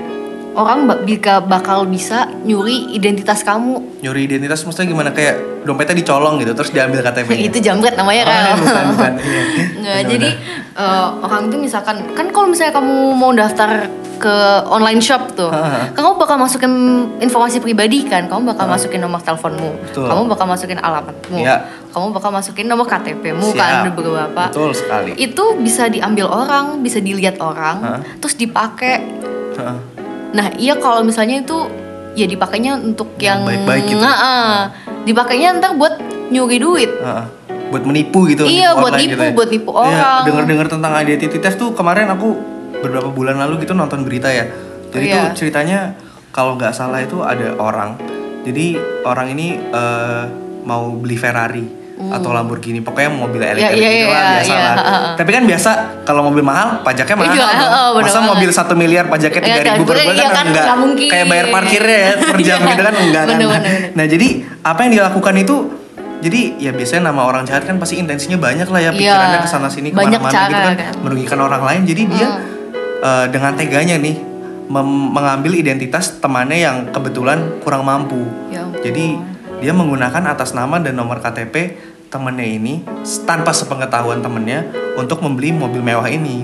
orang 0.51 0.83
bika- 1.01 1.39
bakal 1.39 1.85
bisa 1.85 2.25
nyuri 2.41 2.91
identitas 2.91 3.39
kamu. 3.41 4.01
Nyuri 4.01 4.25
identitas 4.25 4.63
maksudnya 4.63 4.89
gimana 4.89 5.09
kayak 5.11 5.63
dompetnya 5.63 5.95
dicolong 5.95 6.41
gitu 6.41 6.51
terus 6.51 6.73
diambil 6.73 6.99
KTP-nya. 7.05 7.47
itu 7.47 7.57
jambret 7.61 7.93
namanya 7.93 8.23
kan. 8.25 8.41
Oh, 8.49 8.57
bukan, 8.59 8.83
bukan. 8.91 9.13
Iya. 9.21 9.41
Nggak, 9.77 10.01
jadi 10.09 10.29
eh, 10.75 11.07
orang 11.21 11.41
tuh 11.47 11.57
misalkan 11.57 11.95
kan 12.11 12.25
kalau 12.29 12.47
misalnya 12.47 12.73
kamu 12.73 12.93
mau 13.13 13.31
daftar 13.31 13.87
ke 14.21 14.35
online 14.69 15.01
shop 15.01 15.33
tuh, 15.33 15.49
Ha-ha. 15.49 15.89
kamu 15.91 16.13
bakal 16.15 16.37
masukin 16.37 16.69
informasi 17.17 17.57
pribadi 17.57 18.05
kan, 18.05 18.29
kamu 18.29 18.53
bakal 18.53 18.69
masukin 18.69 19.01
nomor 19.01 19.17
teleponmu, 19.17 19.81
Betul. 19.81 20.05
kamu 20.05 20.21
bakal 20.29 20.45
masukin 20.45 20.77
alamatmu, 20.77 21.41
Iya. 21.41 21.65
kamu 21.89 22.13
bakal 22.13 22.29
masukin 22.29 22.69
nomor 22.69 22.85
KTP-mu 22.85 23.41
Siap. 23.43 23.57
kan 23.57 23.71
ada 23.81 23.91
beberapa. 23.91 24.43
Betul 24.47 24.71
sekali. 24.71 25.17
Itu 25.17 25.57
bisa 25.57 25.89
diambil 25.89 26.29
orang, 26.29 26.79
bisa 26.79 27.01
dilihat 27.01 27.41
orang, 27.41 27.77
Ha? 27.81 27.91
terus 28.21 28.37
dipakai. 28.37 29.01
Heeh. 29.51 29.77
Nah 30.31 30.47
iya 30.55 30.77
kalau 30.77 31.01
misalnya 31.01 31.41
itu 31.41 31.57
ya 32.13 32.23
dipakainya 32.23 32.77
untuk 32.77 33.17
Yang 33.17 33.25
yang, 33.25 33.39
baik-baik 33.43 33.83
gitu. 33.89 33.99
Nah, 33.99 34.15
ah. 34.15 34.59
dipakainya 35.01 35.57
ntar 35.57 35.73
buat 35.73 35.97
nyuri 36.29 36.57
duit. 36.57 36.91
Heeh. 36.93 37.25
buat 37.71 37.87
menipu 37.87 38.27
gitu 38.27 38.43
Iya, 38.43 38.75
nipu 38.75 38.83
buat 38.83 38.93
nipu, 38.93 39.23
buat 39.31 39.47
nipu 39.49 39.71
Iya, 39.71 39.79
orang. 39.79 40.21
denger-denger 40.27 40.67
tentang 40.67 40.91
identity 40.93 41.39
theft 41.39 41.55
tuh 41.55 41.71
kemarin 41.71 42.11
aku 42.11 42.35
beberapa 42.81 43.09
bulan 43.09 43.37
lalu 43.37 43.63
gitu 43.63 43.73
nonton 43.73 44.03
berita 44.03 44.27
ya. 44.27 44.45
Jadi 44.91 45.05
Iya. 45.07 45.15
tuh 45.15 45.25
ceritanya 45.37 45.79
kalau 46.29 46.57
nggak 46.57 46.73
salah 46.73 46.99
itu 46.99 47.21
ada 47.21 47.55
orang. 47.55 47.95
Jadi 48.41 48.75
orang 49.05 49.31
ini 49.31 49.55
eh, 49.57 50.23
mau 50.61 50.89
beli 50.93 51.15
Ferrari 51.15 51.65
atau 52.01 52.33
Lamborghini. 52.33 52.81
Pokoknya 52.81 53.13
mobil 53.13 53.37
elit 53.39 53.61
Iya, 53.61 53.69
iya, 53.71 53.89
gitu 53.93 54.07
lah 54.09 54.17
iya, 54.17 54.31
biasa 54.33 54.49
iya, 54.49 54.61
lah 54.65 54.75
tapi 55.13 55.29
kan 55.29 55.43
biasa 55.45 55.69
kalau 56.01 56.21
mobil 56.25 56.41
mahal 56.41 56.81
pajaknya 56.81 57.13
mahal. 57.13 57.33
Iya, 57.37 57.45
bener 57.93 58.01
masa 58.01 58.17
banget. 58.17 58.29
mobil 58.33 58.49
satu 58.49 58.73
miliar 58.73 59.05
pajaknya 59.05 59.37
Iya, 59.37 59.45
tiga 59.45 59.61
ribu 59.69 59.83
per 59.85 59.95
bulan 60.01 60.15
iya 60.17 60.25
kan 60.25 60.33
kan, 60.33 60.45
enggak. 60.49 60.65
Kayak 61.13 61.25
bayar 61.29 61.45
parkirnya 61.53 61.97
ya 62.01 62.11
per 62.33 62.39
jam 62.41 62.59
gitu 62.65 62.81
kan 62.81 62.95
enggak 62.97 63.23
kan. 63.23 63.37
Bener, 63.37 63.47
bener, 63.47 63.61
bener. 63.61 63.81
nah 63.93 64.05
jadi 64.09 64.27
apa 64.65 64.79
yang 64.81 64.91
dilakukan 64.97 65.35
itu 65.37 65.55
jadi 66.21 66.41
ya 66.57 66.71
biasanya 66.73 67.09
nama 67.09 67.21
orang 67.25 67.43
jahat 67.45 67.65
kan 67.65 67.77
pasti 67.77 67.97
intensinya 67.97 68.37
banyak 68.37 68.65
lah 68.65 68.81
ya 68.81 68.91
pikirannya 68.93 69.39
ke 69.41 69.49
sana 69.49 69.69
sini 69.69 69.89
ke 69.89 69.97
mana-mana 69.97 70.29
gitu 70.29 70.53
kan, 70.53 70.73
kan. 70.77 70.93
merugikan 71.01 71.39
orang 71.39 71.61
lain. 71.65 71.81
Jadi 71.85 72.01
dia 72.09 72.27
eh, 73.01 73.25
dengan 73.29 73.53
teganya 73.53 73.97
nih 73.97 74.17
mengambil 74.71 75.51
identitas 75.51 76.15
temannya 76.23 76.63
yang 76.63 76.77
kebetulan 76.89 77.59
kurang 77.59 77.83
mampu 77.83 78.23
Ya 78.47 78.63
ampun. 78.63 78.79
jadi 78.79 79.19
dia 79.59 79.73
menggunakan 79.75 80.31
atas 80.31 80.55
nama 80.55 80.79
dan 80.79 80.95
nomor 80.95 81.19
KTP 81.19 81.75
temennya 82.07 82.47
ini 82.47 82.81
tanpa 83.23 83.51
sepengetahuan 83.51 84.19
temennya 84.19 84.67
untuk 84.95 85.19
membeli 85.21 85.51
mobil 85.51 85.79
mewah 85.79 86.07
ini. 86.07 86.43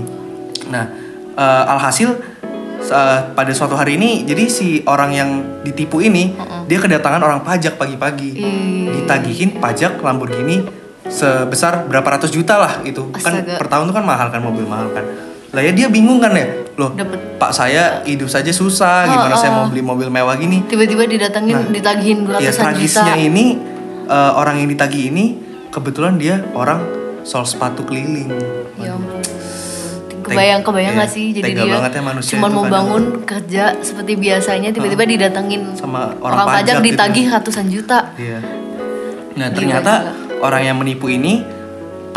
Nah, 0.67 0.85
eh, 1.33 1.63
alhasil 1.67 2.13
eh, 2.83 3.19
pada 3.31 3.51
suatu 3.51 3.73
hari 3.73 3.95
ini 3.95 4.23
jadi 4.23 4.43
si 4.47 4.83
orang 4.85 5.11
yang 5.11 5.29
ditipu 5.63 5.99
ini 5.99 6.35
dia 6.67 6.77
kedatangan 6.77 7.19
orang 7.19 7.41
pajak 7.41 7.75
pagi-pagi. 7.75 8.31
Ih. 8.37 8.85
Ditagihin 8.91 9.57
pajak 9.57 9.99
Lamborghini 9.99 10.67
sebesar 11.07 11.87
berapa 11.87 12.19
ratus 12.19 12.29
juta 12.29 12.59
lah 12.59 12.83
itu. 12.83 13.07
Kan 13.17 13.33
Astaga. 13.39 13.55
per 13.55 13.67
tahun 13.67 13.83
tuh 13.87 13.95
kan 13.95 14.05
mahal 14.05 14.27
kan 14.29 14.43
mobil 14.43 14.63
mahal 14.63 14.91
kan. 14.91 15.03
Lah 15.50 15.62
ya 15.62 15.72
dia 15.72 15.88
bingung 15.88 16.18
kan 16.18 16.32
ya. 16.32 16.48
Loh, 16.75 16.94
Dapet. 16.94 17.38
Pak 17.38 17.51
saya 17.51 18.04
hidup 18.04 18.27
saja 18.27 18.51
susah, 18.51 19.06
gimana 19.06 19.34
Oh, 19.34 19.39
saya 19.39 19.50
oh. 19.50 19.56
mau 19.56 19.66
beli 19.68 19.82
mobil 19.82 20.08
mewah 20.08 20.36
gini? 20.36 20.62
Tiba-tiba 20.63 21.04
didatengin, 21.04 21.58
Nah, 21.58 21.66
ditagihin 21.68 22.20
Ya 22.38 22.54
ratusan 22.54 22.63
tragisnya 22.63 23.16
juta. 23.16 23.25
ini 23.25 23.46
eh, 24.06 24.32
orang 24.34 24.56
yang 24.58 24.70
ditagih 24.70 25.10
ini 25.10 25.25
kebetulan 25.68 26.16
dia 26.16 26.46
orang 26.54 26.86
sol 27.24 27.44
sepatu 27.44 27.82
keliling. 27.82 28.30
Ya 28.77 28.94
ampun. 28.94 29.20
Kebayang 30.22 30.60
kebayang 30.60 30.92
Iya, 30.92 31.00
nggak 31.00 31.10
sih 31.10 31.25
jadi 31.32 31.51
dia 31.56 31.72
banget 31.72 31.92
ya 31.94 32.01
manusia 32.04 32.36
cuman 32.36 32.51
mau 32.51 32.60
kadang. 32.62 32.75
bangun 32.75 33.04
kerja 33.24 33.63
seperti 33.80 34.13
biasanya 34.13 34.70
tiba-tiba 34.70 35.04
didatengin 35.08 35.72
Sama 35.72 36.12
orang 36.20 36.36
orang, 36.36 36.36
pajak, 36.46 36.51
pajak 36.51 36.75
gitu. 36.75 36.88
ditagih 36.92 37.25
ratusan 37.32 37.66
juta. 37.72 38.00
Iya. 38.13 38.39
Nah 39.34 39.48
ternyata 39.50 39.94
orang 40.38 40.62
yang 40.63 40.75
menipu 40.75 41.08
ini 41.08 41.48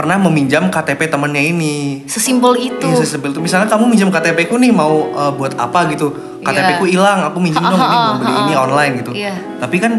pernah 0.01 0.17
meminjam 0.17 0.73
KTP 0.73 1.13
temennya 1.13 1.45
ini. 1.45 2.01
Sesimpel 2.09 2.57
itu. 2.57 2.89
Iya 2.89 3.05
sesimpel 3.05 3.37
itu. 3.37 3.41
Misalnya 3.45 3.69
kamu 3.69 3.85
minjam 3.85 4.09
KTP 4.09 4.49
ku 4.49 4.57
nih 4.57 4.73
mau 4.73 5.13
eh, 5.13 5.29
buat 5.31 5.53
apa 5.61 5.93
gitu. 5.93 6.09
KTP 6.41 6.81
ku 6.81 6.89
hilang, 6.89 7.21
aku 7.21 7.37
minjem 7.37 7.61
dong 7.61 7.77
ini 7.77 7.85
mau 8.01 8.17
beli 8.17 8.33
ini 8.41 8.55
online 8.57 8.93
gitu. 8.97 9.13
Iya. 9.13 9.37
Tapi 9.61 9.77
kan 9.77 9.93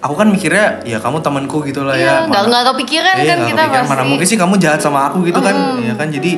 aku 0.00 0.14
kan 0.16 0.32
mikirnya 0.32 0.80
ya 0.80 0.96
kamu 0.96 1.20
temanku 1.20 1.60
gitu 1.60 1.84
lah 1.84 1.92
Iya, 1.92 2.24
ya. 2.24 2.24
nggak 2.24 2.40
Mana- 2.40 2.48
nggak 2.48 2.64
kepikiran 2.72 3.14
Iya, 3.14 3.26
kan 3.26 3.38
kita 3.44 3.44
kepikiran. 3.60 3.68
pasti. 3.76 3.90
Mana 3.92 4.02
mungkin 4.08 4.26
sih 4.26 4.38
kamu 4.40 4.54
jahat 4.56 4.80
sama 4.80 5.12
aku 5.12 5.20
gitu 5.28 5.40
kan. 5.44 5.54
Ya 5.84 5.92
kan 5.92 6.08
jadi 6.08 6.30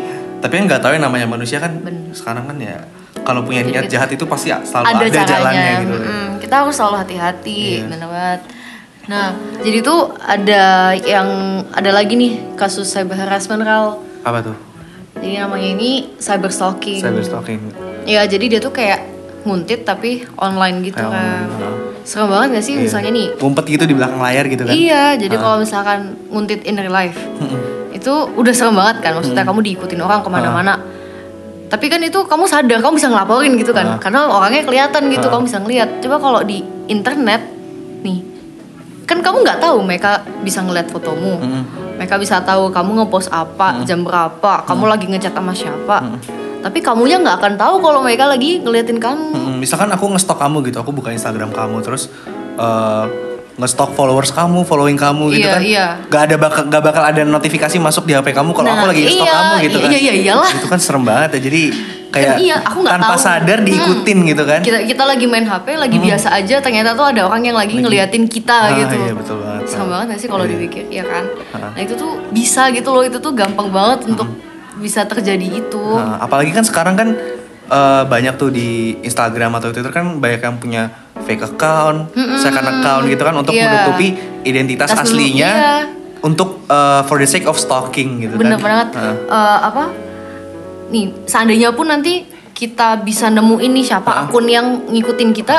tapi 0.42 0.52
kan 0.58 0.64
nggak 0.66 0.80
tahu 0.82 0.90
ya 0.90 1.00
namanya 1.00 1.26
manusia 1.30 1.62
kan 1.62 1.70
Bener. 1.78 2.10
sekarang 2.10 2.50
kan 2.50 2.58
ya 2.58 2.74
kalau 3.22 3.46
punya 3.46 3.62
niat 3.62 3.86
jahat 3.86 4.08
itu 4.08 4.24
pasti 4.26 4.50
selalu 4.50 4.82
ada, 4.88 4.98
ada, 4.98 5.06
caranya. 5.06 5.30
jalannya 5.30 5.72
gitu. 5.78 5.94
Mm-mm, 5.94 6.26
kita 6.40 6.54
harus 6.58 6.74
selalu 6.74 6.96
hati-hati, 6.98 7.60
Iya. 7.78 7.86
bener 7.86 8.08
banget. 8.10 8.40
Nah, 9.08 9.32
jadi 9.64 9.80
tuh 9.80 10.12
ada 10.20 10.92
yang 10.98 11.28
ada 11.72 11.90
lagi 11.90 12.14
nih 12.18 12.56
kasus 12.58 12.90
cyber 12.90 13.16
harassment 13.16 13.64
Ral. 13.64 14.02
Apa 14.26 14.44
tuh? 14.44 14.56
Jadi 15.16 15.40
namanya 15.40 15.68
ini 15.72 15.90
cyber 16.20 16.52
stalking. 16.52 17.00
Cyber 17.00 17.24
stalking. 17.24 17.60
Ya, 18.04 18.24
jadi 18.28 18.56
dia 18.56 18.60
tuh 18.60 18.72
kayak 18.72 19.04
nguntit 19.44 19.88
tapi 19.88 20.28
online 20.36 20.84
gitu 20.84 21.00
kan. 21.00 21.48
Serem 22.04 22.32
banget 22.32 22.60
gak 22.60 22.64
sih 22.64 22.74
Iya. 22.76 22.82
misalnya 22.88 23.10
nih? 23.12 23.26
Ngumpet 23.36 23.64
gitu 23.68 23.84
di 23.84 23.94
belakang 23.96 24.20
layar 24.20 24.44
gitu 24.48 24.62
kan. 24.64 24.72
Iya, 24.72 25.16
jadi 25.20 25.36
kalau 25.36 25.56
misalkan 25.60 26.16
nguntit 26.32 26.64
in 26.64 26.76
real 26.80 26.92
life, 26.92 27.16
itu 27.92 28.12
udah 28.36 28.54
serem 28.56 28.76
banget 28.76 29.04
kan. 29.04 29.12
Maksudnya 29.20 29.44
kamu 29.44 29.60
diikutin 29.64 30.00
orang 30.00 30.20
ke 30.24 30.28
mana-mana. 30.32 30.74
Tapi 31.70 31.86
kan 31.86 32.02
itu 32.02 32.26
kamu 32.26 32.50
sadar, 32.50 32.82
kamu 32.82 32.98
bisa 32.98 33.08
ngelaporin 33.12 33.54
gitu 33.54 33.70
kan. 33.70 34.00
Karena 34.02 34.26
orangnya 34.26 34.64
kelihatan 34.66 35.06
gitu, 35.12 35.26
kamu 35.30 35.42
bisa 35.46 35.58
ngeliat. 35.62 35.88
Coba 36.02 36.16
kalau 36.18 36.40
di 36.42 36.64
internet, 36.90 37.46
nih, 38.02 38.18
kan 39.10 39.18
kamu 39.18 39.42
nggak 39.42 39.58
tahu 39.58 39.82
mereka 39.82 40.10
bisa 40.40 40.62
ngeliat 40.62 40.86
fotomu. 40.86 41.42
Mm-mm. 41.42 41.62
Mereka 41.98 42.14
bisa 42.16 42.38
tahu 42.40 42.70
kamu 42.70 43.02
ngepost 43.02 43.26
apa, 43.28 43.82
jam 43.82 44.06
berapa, 44.06 44.62
kamu 44.62 44.84
lagi 44.86 45.10
ngechat 45.10 45.34
sama 45.34 45.50
siapa. 45.50 45.98
Tapi 46.60 46.78
kamunya 46.78 47.18
nggak 47.18 47.36
akan 47.42 47.54
tahu 47.58 47.74
kalau 47.82 48.00
mereka 48.00 48.24
lagi 48.24 48.62
ngeliatin 48.62 48.96
kamu. 48.96 49.34
Mm-mm. 49.34 49.54
Misalkan 49.58 49.90
aku 49.90 50.06
ngestok 50.08 50.38
kamu 50.38 50.62
gitu, 50.64 50.78
aku 50.78 50.94
buka 50.94 51.10
Instagram 51.10 51.50
kamu 51.50 51.82
terus 51.82 52.06
eh, 52.54 53.04
ngestok 53.58 53.92
followers 53.92 54.30
kamu, 54.30 54.64
following 54.64 54.96
kamu 54.96 55.34
gitu 55.34 55.44
Iya, 55.44 55.52
kan. 55.52 55.60
iya. 55.60 55.86
Gak 56.08 56.22
ada 56.30 56.36
bakal 56.38 56.62
gak 56.70 56.80
bakal 56.80 57.02
ada 57.04 57.22
notifikasi 57.26 57.76
masuk 57.76 58.06
di 58.06 58.16
HP 58.16 58.32
kamu 58.32 58.54
kalau 58.54 58.70
Nah, 58.70 58.78
aku 58.78 58.86
lagi 58.88 59.02
ngestok 59.04 59.26
iya, 59.26 59.34
kamu 59.34 59.52
gitu 59.60 59.76
kan. 59.82 59.90
iya, 59.90 59.98
iya, 60.00 60.12
iyalah. 60.14 60.50
Itu 60.54 60.68
kan 60.70 60.78
serem 60.80 61.02
banget 61.04 61.36
ya. 61.36 61.40
Jadi 61.50 61.62
kayak 62.10 62.36
iya, 62.38 62.56
aku 62.60 62.82
tanpa 62.82 63.14
tahu. 63.14 63.22
sadar 63.22 63.58
diikutin 63.60 64.18
gitu 64.26 64.42
kan. 64.42 64.60
Kita 64.60 64.82
kita 64.82 65.02
lagi 65.04 65.24
main 65.24 65.42
HP, 65.42 65.66
lagi 65.74 65.96
biasa 65.96 66.28
aja, 66.32 66.58
ternyata 66.58 66.92
tuh 66.92 67.06
ada 67.06 67.22
orang 67.24 67.42
yang 67.42 67.54
lagi, 67.54 67.74
ngeliatin 67.76 68.26
kita 68.26 68.56
Ah, 68.66 68.74
gitu. 68.76 68.94
iya, 68.96 69.12
betul 69.12 69.36
banget. 69.38 69.62
Serem 69.64 69.86
banget 69.88 70.06
gak 70.08 70.20
sih 70.20 70.28
kalau 70.28 70.42
Iya. 70.42 70.52
dipikir, 70.52 70.84
ya 70.88 71.04
kan? 71.04 71.24
Ah. 71.52 71.70
Nah 71.70 71.80
itu 71.80 71.94
tuh 71.94 72.18
bisa 72.28 72.68
gitu 72.68 72.90
loh, 72.90 73.00
itu 73.00 73.16
tuh 73.16 73.30
gampang 73.30 73.68
banget 73.68 74.04
untuk 74.06 74.26
bisa 74.76 75.02
terjadi 75.02 75.46
itu. 75.56 75.84
Nah, 75.92 76.18
apalagi 76.18 76.50
kan 76.50 76.62
sekarang 76.62 76.94
kan 76.94 77.08
eh, 77.68 78.02
banyak 78.04 78.34
tuh 78.34 78.50
di 78.50 78.68
Instagram 79.00 79.54
atau 79.54 79.70
Twitter 79.70 79.88
kan 79.88 80.18
banyak 80.18 80.40
yang 80.40 80.56
punya 80.56 80.90
fake 81.20 81.46
account, 81.46 82.10
second 82.36 82.66
account 82.68 83.06
gitu 83.06 83.22
kan 83.22 83.30
untuk 83.32 83.54
Iya. 83.54 83.70
menutupi 83.86 84.10
identitas 84.42 84.90
Tas 84.90 85.06
dulu, 85.06 85.14
aslinya 85.14 85.50
iya. 85.52 85.74
untuk 86.20 86.66
eh, 86.66 87.00
for 87.04 87.16
the 87.16 87.28
sake 87.28 87.46
of 87.46 87.54
stalking 87.54 88.18
gitu 88.20 88.34
Bener 88.34 88.56
kan. 88.56 88.66
banget. 88.82 88.88
Heeh. 88.96 89.14
Eh, 89.24 89.58
apa? 89.62 89.84
Nih, 90.90 91.14
seandainya 91.26 91.70
pun 91.70 91.86
nanti 91.88 92.26
kita 92.50 93.00
bisa 93.00 93.32
nemuin 93.32 93.72
nih 93.72 93.84
siapa 93.86 94.26
akun 94.26 94.44
yang 94.44 94.90
ngikutin 94.90 95.30
kita, 95.32 95.56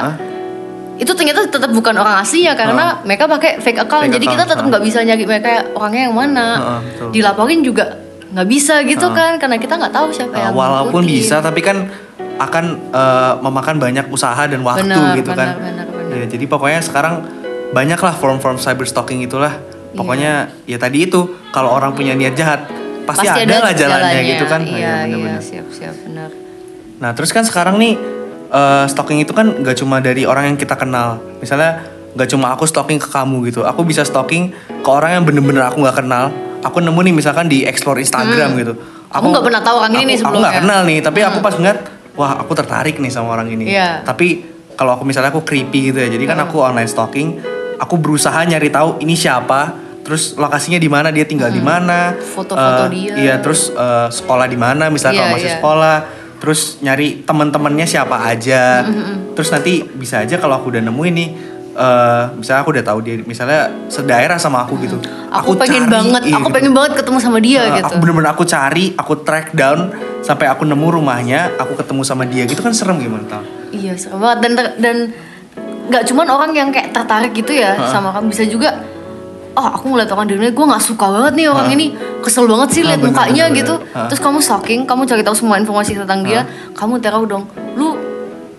itu 1.01 1.11
ternyata 1.17 1.50
tetap 1.50 1.73
bukan 1.73 1.97
orang 1.97 2.21
aslinya 2.21 2.53
karena 2.53 3.01
mereka 3.01 3.25
pakai 3.25 3.57
fake 3.57 3.81
account. 3.81 4.05
Fake 4.05 4.21
jadi 4.21 4.25
kita 4.29 4.43
account, 4.45 4.51
tetap 4.53 4.65
ah. 4.65 4.69
nggak 4.69 4.83
bisa 4.85 5.00
nyari 5.01 5.23
mereka 5.25 5.51
orangnya 5.73 6.03
yang 6.05 6.15
mana. 6.15 6.47
Betul. 6.85 7.09
Dilaporin 7.09 7.59
juga 7.65 7.85
nggak 8.31 8.47
bisa 8.47 8.79
gitu 8.88 9.11
kan 9.11 9.35
karena 9.41 9.59
kita 9.59 9.75
nggak 9.75 9.91
tahu 9.91 10.07
siapa 10.15 10.31
Uh, 10.31 10.39
yang 10.39 10.53
walaupun 10.55 11.03
ngikutin. 11.03 11.19
bisa 11.19 11.35
tapi 11.43 11.59
kan 11.59 11.91
akan 12.39 12.65
uh, 12.95 13.33
memakan 13.43 13.75
banyak 13.75 14.05
usaha 14.07 14.39
dan 14.47 14.63
waktu 14.63 14.88
Benar, 14.88 15.19
gitu 15.19 15.31
kan. 15.35 15.59
benar, 15.59 15.85
benar, 15.85 15.85
benar. 15.91 16.15
Ya, 16.15 16.25
jadi 16.31 16.45
pokoknya 16.47 16.79
sekarang 16.79 17.27
banyaklah 17.75 18.15
form-form 18.15 18.55
cyber 18.61 18.88
stalking 18.88 19.19
itulah. 19.25 19.57
Iya. 19.57 19.97
Pokoknya 19.97 20.31
ya 20.63 20.77
tadi 20.79 21.11
itu 21.11 21.27
kalau 21.51 21.75
orang 21.75 21.91
punya 21.91 22.15
niat 22.15 22.38
jahat 22.39 22.63
pasti, 23.05 23.27
ada, 23.27 23.55
lah 23.62 23.74
jalannya, 23.74 24.22
gitu 24.24 24.46
kan. 24.46 24.62
Iya, 24.63 24.75
ya, 24.75 24.77
iya, 24.77 24.93
benar-benar. 25.08 25.41
siap, 25.41 25.67
siap, 25.74 25.96
benar. 26.05 26.29
Nah 27.01 27.12
terus 27.17 27.34
kan 27.34 27.41
sekarang 27.41 27.81
nih 27.81 27.98
uh, 28.51 28.86
stalking 28.86 29.20
itu 29.24 29.34
kan 29.34 29.63
gak 29.63 29.79
cuma 29.81 29.98
dari 30.00 30.24
orang 30.27 30.53
yang 30.53 30.58
kita 30.60 30.77
kenal. 30.77 31.17
Misalnya 31.41 31.81
gak 32.13 32.29
cuma 32.29 32.53
aku 32.53 32.67
stalking 32.70 33.01
ke 33.01 33.10
kamu 33.10 33.50
gitu. 33.50 33.65
Aku 33.65 33.81
bisa 33.81 34.05
stalking 34.05 34.53
ke 34.53 34.89
orang 34.89 35.17
yang 35.20 35.24
bener-bener 35.25 35.65
aku 35.65 35.81
nggak 35.81 36.03
kenal. 36.05 36.29
Aku 36.62 36.77
nemu 36.77 37.00
nih 37.10 37.13
misalkan 37.17 37.50
di 37.50 37.65
explore 37.65 37.98
Instagram 37.98 38.53
gitu. 38.60 38.74
Aku 39.10 39.34
nggak 39.34 39.43
pernah 39.43 39.62
tahu 39.65 39.75
orang 39.81 39.91
ini 39.98 39.98
aku- 39.98 40.08
nih 40.08 40.15
Aku 40.15 40.22
sebelumnya. 40.24 40.41
nggak 40.46 40.55
kenal 40.62 40.79
nih, 40.86 40.98
tapi 41.01 41.20
aku 41.25 41.38
pas 41.41 41.53
ngeliat, 41.58 41.79
wah 42.13 42.31
aku 42.38 42.51
tertarik 42.53 42.96
nih 43.01 43.12
sama 43.12 43.34
orang 43.34 43.50
ini. 43.50 43.65
Iya. 43.74 44.05
Tapi 44.05 44.27
kalau 44.77 44.96
aku 44.96 45.03
misalnya 45.03 45.34
aku 45.34 45.41
creepy 45.43 45.91
gitu 45.91 45.98
ya, 46.00 46.08
jadi 46.08 46.24
kan 46.29 46.38
aku 46.46 46.62
online 46.62 46.88
stalking, 46.88 47.41
aku 47.75 47.98
berusaha 47.98 48.39
nyari 48.46 48.70
tahu 48.70 49.01
ini 49.01 49.17
siapa, 49.17 49.74
terus 50.01 50.34
lokasinya 50.36 50.77
di 50.77 50.89
mana, 50.89 51.10
dia 51.10 51.24
tinggal 51.24 51.50
di 51.50 51.62
mana, 51.62 52.17
Foto-foto 52.17 52.89
eh, 52.89 52.89
dia. 52.89 53.13
Iya, 53.15 53.36
terus 53.39 53.70
eh, 53.70 54.08
sekolah 54.10 54.48
di 54.50 54.58
mana, 54.58 54.89
misalnya 54.89 55.15
Iya, 55.15 55.22
kalau 55.24 55.36
masih 55.38 55.50
iya. 55.50 55.58
sekolah, 55.58 55.96
terus 56.41 56.62
nyari 56.81 57.08
teman-temannya 57.22 57.86
siapa 57.86 58.17
aja, 58.17 58.81
terus 59.38 59.50
nanti 59.53 59.86
bisa 59.86 60.25
aja 60.25 60.41
kalau 60.41 60.58
aku 60.58 60.74
udah 60.74 60.81
nemu 60.81 61.01
ini, 61.05 61.25
eh, 61.72 62.24
misalnya 62.34 62.62
aku 62.65 62.72
udah 62.74 62.86
tahu 62.86 63.00
dia, 63.05 63.15
misalnya 63.22 63.70
sedaerah 63.88 64.41
sama 64.41 64.65
aku 64.65 64.81
gitu, 64.81 64.98
Aku, 65.31 65.55
pengen 65.55 65.86
cari, 65.88 65.93
banget, 65.93 66.22
iya, 66.27 66.36
aku 66.41 66.50
gitu. 66.50 66.55
pengen 66.58 66.74
banget 66.75 66.91
ketemu 67.00 67.17
sama 67.22 67.39
dia 67.39 67.62
Eh, 67.63 67.72
gitu. 67.79 67.93
Aku 67.93 67.96
bener-bener 68.01 68.29
aku 68.34 68.43
cari, 68.43 68.86
aku 68.98 69.13
track 69.22 69.53
down 69.53 69.79
sampai 70.25 70.50
aku 70.50 70.65
nemu 70.65 70.88
rumahnya, 70.98 71.55
aku 71.55 71.77
ketemu 71.77 72.01
sama 72.03 72.25
dia 72.27 72.43
gitu 72.50 72.60
kan 72.60 72.74
serem 72.74 72.98
gimana 73.00 73.24
tau? 73.29 73.43
Iya, 73.72 73.96
serem 73.96 74.20
banget 74.20 74.39
dan 74.43 74.51
dan 74.81 74.98
nggak 75.91 76.03
cuman 76.08 76.27
orang 76.29 76.51
yang 76.55 76.70
kayak 76.72 76.96
tertarik 76.96 77.36
gitu 77.36 77.51
ya 77.51 77.75
sama 77.91 78.15
kamu 78.15 78.31
bisa 78.31 78.43
juga 78.48 78.70
oh 79.51 79.67
aku 79.70 79.86
ngeliat 79.89 80.08
orang 80.08 80.25
di 80.25 80.34
dunia 80.34 80.50
gue 80.50 80.65
nggak 80.65 80.79
suka 80.81 81.05
banget 81.08 81.34
nih 81.36 81.48
orang 81.48 81.67
ini 81.70 81.86
kesel 82.20 82.46
banget 82.46 82.70
sih 82.72 82.81
Ah, 82.81 82.88
liat 82.88 83.00
bener, 83.00 83.10
mukanya 83.10 83.43
bener, 83.46 83.58
gitu 83.58 83.74
bener. 83.77 83.96
Ah. 83.96 84.08
terus 84.08 84.20
kamu 84.20 84.38
stalking 84.39 84.81
kamu 84.84 85.01
cari 85.03 85.22
tahu 85.22 85.36
semua 85.36 85.55
informasi 85.55 85.91
tentang 85.93 86.22
dia 86.22 86.48
kamu 86.72 86.98
teror 86.98 87.25
dong 87.25 87.43
lu 87.74 88.00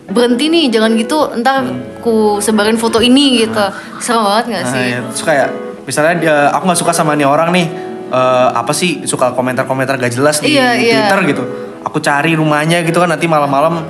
berhenti 0.05 0.47
nih 0.47 0.65
jangan 0.69 0.93
gitu 0.95 1.19
ntar 1.39 1.65
ku 1.99 2.15
sebarin 2.39 2.77
foto 2.77 2.99
ini 2.99 3.41
gitu 3.41 3.65
serem 3.99 4.21
banget 4.23 4.45
nggak 4.47 4.63
Nah, 4.63 4.71
sih 4.71 4.85
ya, 4.87 4.99
terus 5.07 5.23
kayak 5.23 5.49
misalnya 5.83 6.15
dia, 6.15 6.37
aku 6.51 6.63
nggak 6.65 6.79
suka 6.79 6.93
sama 6.93 7.13
nih 7.13 7.25
orang 7.25 7.51
nih, 7.51 7.67
eh, 8.09 8.49
apa 8.53 8.71
sih 8.71 9.03
suka 9.03 9.33
komentar-komentar 9.33 9.97
gak 9.97 10.13
jelas 10.13 10.39
di 10.39 10.53
Iya, 10.53 10.69
iya. 10.75 10.95
Twitter 11.09 11.21
gitu. 11.33 11.43
Aku 11.83 11.99
cari 11.99 12.33
rumahnya 12.33 12.83
gitu 12.83 12.97
kan 12.97 13.09
nanti 13.09 13.27
malam-malam. 13.27 13.83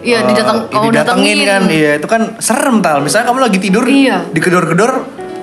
Iya, 0.00 0.24
didatang- 0.26 0.64
ya 0.64 0.72
kamu 0.74 0.84
didatengin 0.86 1.04
datengin. 1.36 1.40
kan, 1.46 1.62
iya 1.70 1.90
itu 1.96 2.06
kan 2.06 2.22
serem 2.36 2.80
tal. 2.80 3.00
Misalnya 3.00 3.26
kamu 3.26 3.38
lagi 3.40 3.58
tidur, 3.58 3.84
Iya. 3.84 4.26
digedor-gedor, 4.28 4.92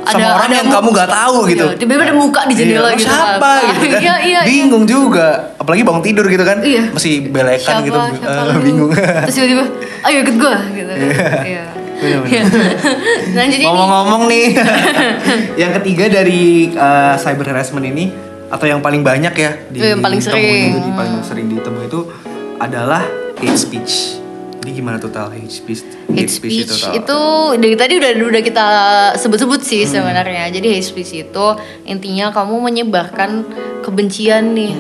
sama 0.10 0.28
orang 0.34 0.52
yang 0.54 0.66
mu- 0.66 0.74
kamu 0.74 0.88
nggak 0.92 1.10
tahu 1.10 1.38
Iya, 1.38 1.50
gitu. 1.50 1.66
tiba-tiba 1.78 2.04
ada 2.04 2.16
muka 2.16 2.42
di 2.44 2.54
jendela 2.54 2.88
Iya, 2.88 2.96
gitu 2.96 3.08
Siapa 3.08 3.52
kan. 3.52 3.62
gitu 3.68 3.86
kan? 3.94 4.00
Iya, 4.00 4.16
iya, 4.20 4.40
iya. 4.40 4.40
Bingung 4.44 4.84
juga. 4.84 5.28
Apalagi 5.56 5.82
bangun 5.82 6.02
tidur 6.02 6.26
gitu 6.26 6.44
kan. 6.44 6.58
Iya. 6.60 6.84
Masih 6.90 7.14
belekan 7.28 7.60
Siapa, 7.78 7.86
gitu. 7.86 8.00
siapa 8.18 8.42
lu? 8.48 8.60
bingung. 8.62 8.90
Terus 8.94 9.36
tiba-tiba, 9.36 9.64
ayo 10.04 10.18
ikut 10.22 10.36
gue 10.38 10.56
gitu. 10.74 10.92
Iya. 10.92 11.66
Bener-bener. 11.98 12.30
Iya. 12.30 12.44
Nah 13.34 13.44
Ngomong-ngomong 13.50 14.30
nih, 14.30 14.54
yang 15.62 15.74
ketiga 15.74 16.06
dari 16.12 16.70
uh, 16.72 17.18
cyber 17.18 17.46
harassment 17.48 17.84
ini 17.84 18.14
atau 18.48 18.64
yang 18.64 18.80
paling 18.80 19.02
banyak 19.02 19.34
ya 19.34 19.52
di 19.68 19.78
Yang 19.82 20.00
paling 20.00 20.22
sering. 20.22 20.72
itu, 20.72 20.80
di 20.80 20.92
paling 20.94 21.16
sering 21.22 21.46
ditemui 21.50 21.86
itu 21.86 22.06
adalah 22.58 23.02
hate 23.36 23.58
speech. 23.58 24.22
Jadi 24.68 24.84
gimana 24.84 25.00
tuh 25.00 25.08
tal 25.08 25.32
hate 25.32 25.48
speech? 25.48 25.80
hate 26.12 26.28
speech 26.28 26.68
Tal? 26.68 26.92
itu 26.92 27.20
dari 27.56 27.80
tadi 27.80 28.04
udah 28.04 28.12
udah 28.20 28.44
kita 28.44 28.66
sebut-sebut 29.16 29.64
sih 29.64 29.88
Hmm. 29.88 30.04
sebenarnya. 30.04 30.52
Jadi 30.52 30.68
hate 30.68 30.84
speech 30.84 31.16
itu 31.16 31.46
intinya 31.88 32.36
kamu 32.36 32.60
menyebarkan 32.60 33.48
kebencian 33.80 34.52
nih 34.52 34.76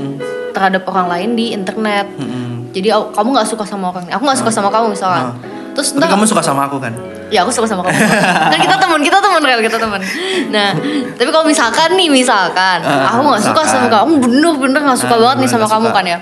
terhadap 0.52 0.84
orang 0.92 1.08
lain 1.08 1.30
di 1.40 1.56
internet. 1.56 2.04
Mm-mm. 2.20 2.68
Jadi 2.76 2.92
kamu 2.92 3.28
nggak 3.32 3.48
suka 3.48 3.64
sama 3.64 3.96
orang, 3.96 4.12
aku 4.12 4.28
nggak 4.28 4.40
suka 4.44 4.52
sama 4.52 4.68
kamu 4.68 4.92
misalkan. 4.92 5.40
Terus 5.72 5.96
Tapi 5.96 6.04
kamu 6.04 6.26
suka 6.28 6.44
sama 6.44 6.68
aku 6.68 6.84
kan? 6.84 6.92
Ya 7.32 7.48
aku 7.48 7.56
suka 7.56 7.72
sama 7.72 7.88
kamu. 7.88 7.96
kan 8.52 8.60
kita 8.60 8.76
teman, 8.76 9.00
kita 9.00 9.18
teman 9.24 9.40
real, 9.40 9.64
kita 9.64 9.80
teman. 9.80 10.04
Nah, 10.52 10.76
tapi 11.16 11.30
kalau 11.32 11.48
misalkan 11.48 11.96
nih, 11.96 12.12
misalkan 12.12 12.84
Ah, 12.84 13.16
aku 13.16 13.24
nggak 13.24 13.40
suka 13.40 13.62
sama 13.64 13.88
kamu, 13.88 14.20
bener-bener 14.20 14.84
nggak 14.84 15.00
suka 15.00 15.16
Ah, 15.16 15.20
banget 15.24 15.38
nih 15.40 15.50
sama 15.50 15.64
kamu 15.64 15.88
suka. 15.88 15.96
kan 15.96 16.04
ya. 16.04 16.18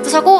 Terus 0.00 0.16
aku 0.16 0.34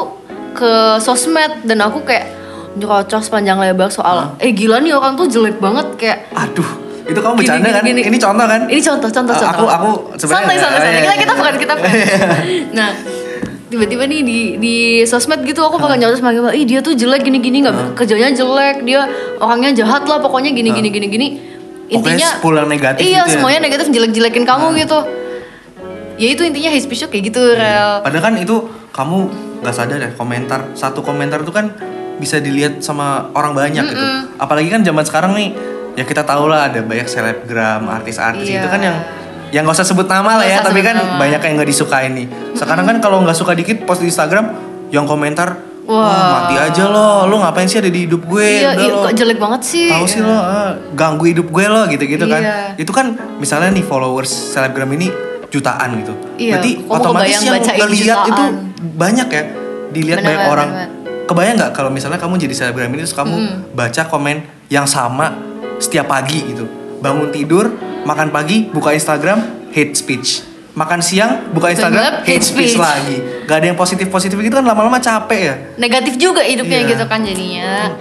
ke 0.57 0.73
sosmed 0.97 1.69
dan 1.69 1.77
aku 1.79 2.01
kayak 2.01 2.41
nyerocos 2.73 3.27
panjang 3.27 3.55
lebar 3.55 3.87
soal, 3.87 4.33
eh 4.37 4.49
gila 4.49 4.77
nih 4.77 4.91
orang 4.91 5.13
tuh 5.13 5.25
jelek 5.25 5.57
banget 5.57 5.87
kayak 5.93 6.17
Aduh, 6.31 6.65
itu 7.03 7.15
kamu 7.15 7.33
Gini, 7.33 7.39
bercanda 7.39 7.61
gini, 7.61 7.71
kan? 7.71 7.83
gini. 7.83 8.01
Ini 8.03 8.17
contoh 8.17 8.45
kan? 8.45 8.61
ini 8.65 8.81
contoh, 8.81 9.09
contoh, 9.09 9.33
Ah, 9.33 9.39
contoh. 9.39 9.65
aku- 9.65 9.69
aku 9.69 9.89
sebenarnya- 10.15 10.33
santai, 10.49 10.57
santai, 10.57 10.79
santai. 10.79 10.89
iya, 10.89 10.99
Kita 10.99 11.05
iya. 11.05 11.21
kita 11.21 11.33
bukan 11.33 11.53
kita 11.55 11.73
bukan. 11.75 11.91
nah, 12.73 12.89
tiba-tiba 13.67 14.03
nih 14.05 14.19
di 14.21 14.37
di 14.57 14.75
sosmed 15.03 15.41
gitu 15.41 15.61
aku 15.61 15.77
bakal 15.77 15.95
nyautas 15.95 16.19
manggil, 16.19 16.49
ih 16.51 16.63
dia 16.63 16.79
tuh 16.79 16.93
jelek 16.93 17.21
gini-gini 17.21 17.61
nggak 17.61 17.93
kerjanya 17.93 18.29
jelek, 18.31 18.81
dia 18.81 19.05
orangnya 19.37 19.71
jahat 19.75 20.03
lah 20.03 20.17
pokoknya 20.17 20.49
gini 20.51 20.69
gini 20.69 20.89
gini 20.89 21.07
gini. 21.07 21.27
Pokoknya 21.85 22.15
Intinya 22.15 22.29
sepuluh 22.31 22.57
yang 22.59 22.71
negatif 22.71 23.01
Iya, 23.01 23.21
gitu 23.21 23.27
ya? 23.27 23.33
semuanya 23.35 23.59
negatif 23.61 23.85
jelek-jelekin 23.87 24.43
kamu 24.43 24.65
gitu. 24.79 24.99
Ya 26.15 26.27
itu 26.29 26.41
intinya 26.41 26.69
hate 26.69 26.81
speech 26.81 27.05
kayak 27.05 27.23
gitu, 27.27 27.41
rel. 27.51 28.01
Padahal 28.01 28.23
kan 28.23 28.33
itu 28.35 28.55
kamu 28.89 29.17
nggak 29.61 29.73
sadar 29.73 29.97
ya 29.97 30.09
komentar 30.11 30.73
satu 30.73 31.01
komentar 31.01 31.39
itu 31.39 31.49
kan 31.49 31.69
bisa 32.15 32.37
dilihat 32.37 32.79
sama 32.79 33.29
orang 33.31 33.53
banyak 33.53 33.83
gitu. 33.83 34.05
Apalagi 34.35 34.69
kan 34.69 34.81
zaman 34.81 35.03
sekarang 35.03 35.31
nih 35.33 35.49
ya 35.93 36.03
kita 36.03 36.21
tahu 36.21 36.47
lah 36.47 36.67
ada 36.67 36.81
banyak 36.81 37.05
selebgram, 37.05 37.85
artis-artis 37.87 38.45
Iya. 38.45 38.59
itu 38.59 38.67
kan 38.67 38.81
yang 38.81 38.97
yang 39.49 39.61
gak 39.63 39.77
usah 39.77 39.85
sebut 39.85 40.05
nama 40.05 40.41
lah 40.41 40.45
ya, 40.45 40.59
tapi 40.59 40.81
kan 40.81 40.97
nama. 40.97 41.13
banyak 41.15 41.37
yang 41.37 41.53
nggak 41.55 41.69
disukain 41.69 42.11
nih. 42.11 42.25
Sekarang 42.53 42.83
kan 42.83 42.97
kalau 42.97 43.21
nggak 43.21 43.37
suka 43.37 43.53
dikit 43.53 43.85
post 43.85 44.01
di 44.01 44.09
Instagram 44.09 44.49
yang 44.89 45.05
komentar 45.05 45.61
Wah. 45.83 45.99
Wah, 45.99 46.27
mati 46.41 46.55
aja 46.55 46.87
lo, 46.87 47.27
lo 47.27 47.37
ngapain 47.37 47.67
sih 47.67 47.77
ada 47.77 47.91
di 47.91 48.07
hidup 48.07 48.23
gue? 48.23 48.39
Iya, 48.39 48.71
Udah 48.71 48.79
iya, 48.79 48.87
lo." 48.89 49.03
kok 49.03 49.13
jelek 49.13 49.37
banget 49.37 49.61
sih. 49.61 49.91
tahu 49.91 50.05
sih 50.07 50.21
lo 50.21 50.31
ah, 50.31 50.71
ganggu 50.95 51.27
hidup 51.27 51.51
gue 51.51 51.65
lo 51.67 51.83
gitu-gitu 51.85 52.23
kan 52.23 52.39
Iya. 52.39 52.55
itu 52.79 52.87
kan 52.89 53.11
misalnya 53.35 53.67
nih 53.69 53.83
followers 53.83 54.31
selebgram 54.31 54.87
ini 54.89 55.11
jutaan 55.51 55.99
gitu 55.99 56.15
Iya, 56.39 56.55
berarti 56.55 56.71
otomatis 56.87 57.35
yang 57.37 57.59
ngeliat 57.59 58.19
itu 58.25 58.43
banyak 58.95 59.27
ya 59.27 59.43
dilihat 59.91 60.17
Bener, 60.17 60.25
banyak 60.25 60.39
bener, 60.39 60.53
orang 60.55 60.69
bener. 60.71 60.89
Kebayang 61.23 61.55
nggak 61.55 61.71
kalau 61.71 61.87
misalnya 61.87 62.17
kamu 62.17 62.35
jadi 62.37 62.53
selebgram 62.53 62.89
ini 62.89 63.01
terus 63.01 63.13
kamu 63.13 63.35
baca 63.71 64.01
komen 64.05 64.37
yang 64.67 64.83
sama 64.83 65.33
setiap 65.77 66.07
pagi 66.07 66.43
gitu. 66.45 66.65
Bangun 66.99 67.29
tidur 67.29 67.71
makan 68.03 68.29
pagi 68.29 68.67
buka 68.67 68.91
Instagram 68.91 69.39
hate 69.69 69.93
speech. 69.93 70.43
Makan 70.73 70.99
siang 70.99 71.53
buka 71.53 71.69
Instagram 71.69 72.01
Bener, 72.01 72.15
hate 72.25 72.41
speech 72.41 72.73
speech. 72.73 72.81
lagi. 72.81 73.17
Gak 73.45 73.55
ada 73.55 73.65
yang 73.67 73.77
positif 73.77 74.09
positif 74.09 74.33
gitu 74.35 74.51
kan 74.51 74.65
lama-lama 74.65 74.97
capek 74.97 75.41
ya. 75.43 75.55
Negatif 75.77 76.17
juga 76.17 76.41
hidupnya 76.41 76.81
Iya. 76.81 76.89
gitu 76.89 77.03
kan 77.05 77.21
jadinya. 77.21 77.93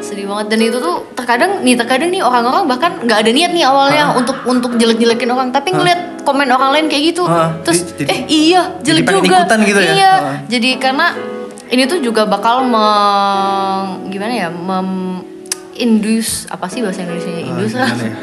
Sedih 0.00 0.26
banget. 0.26 0.46
Dan 0.48 0.58
itu 0.60 0.76
tuh 0.76 1.06
terkadang 1.14 1.62
nih 1.62 1.74
terkadang 1.74 2.10
nih 2.10 2.20
orang-orang 2.20 2.66
bahkan 2.66 2.98
nggak 2.98 3.18
ada 3.20 3.30
niat 3.30 3.50
nih 3.50 3.62
awalnya 3.62 4.10
untuk 4.12 4.42
untuk 4.42 4.74
jelek-jelekin 4.74 5.28
orang 5.28 5.48
tapi 5.50 5.70
ngeliat 5.70 6.22
komen 6.22 6.48
orang 6.48 6.74
lain 6.74 6.86
kayak 6.86 7.14
gitu. 7.14 7.22
Hah, 7.24 7.62
terus 7.62 7.94
jadi- 7.94 8.10
eh 8.10 8.20
iya 8.26 8.62
jadi 8.80 8.98
jelek 8.98 9.06
pengen 9.06 9.22
juga. 9.22 9.38
ikutan 9.40 9.58
gitu 9.62 9.80
ya? 9.80 9.92
iya 9.92 10.12
Hah. 10.16 10.36
jadi 10.46 10.70
karena 10.76 11.06
ini 11.68 11.82
tuh 11.84 11.98
juga 11.98 12.22
bakal 12.24 12.62
meng 12.62 13.82
gimana 14.08 14.32
ya 14.32 14.48
mem 14.48 15.20
induce 15.74 16.48
apa 16.48 16.66
sih 16.66 16.80
bahasa 16.80 17.02
Indonesia 17.02 17.28
Ah, 17.28 17.42
induce 17.44 17.74
lah 17.74 17.88
gimana 17.88 18.04
ya? 18.04 18.14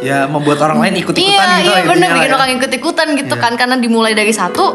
ya 0.00 0.18
membuat 0.26 0.58
orang 0.60 0.78
lain 0.78 0.94
ikut 0.98 1.14
ikutan 1.14 1.24
iya 1.24 1.56
gitu 1.56 1.64
iya 1.64 1.74
lah 1.74 1.86
bener 1.88 2.08
bikin 2.10 2.20
lah 2.20 2.26
ya. 2.26 2.36
orang 2.36 2.50
ikut 2.54 2.70
ikutan 2.72 3.06
gitu 3.16 3.34
Iya. 3.34 3.40
kan 3.40 3.52
karena 3.54 3.76
dimulai 3.76 4.12
dari 4.12 4.30
satu 4.30 4.66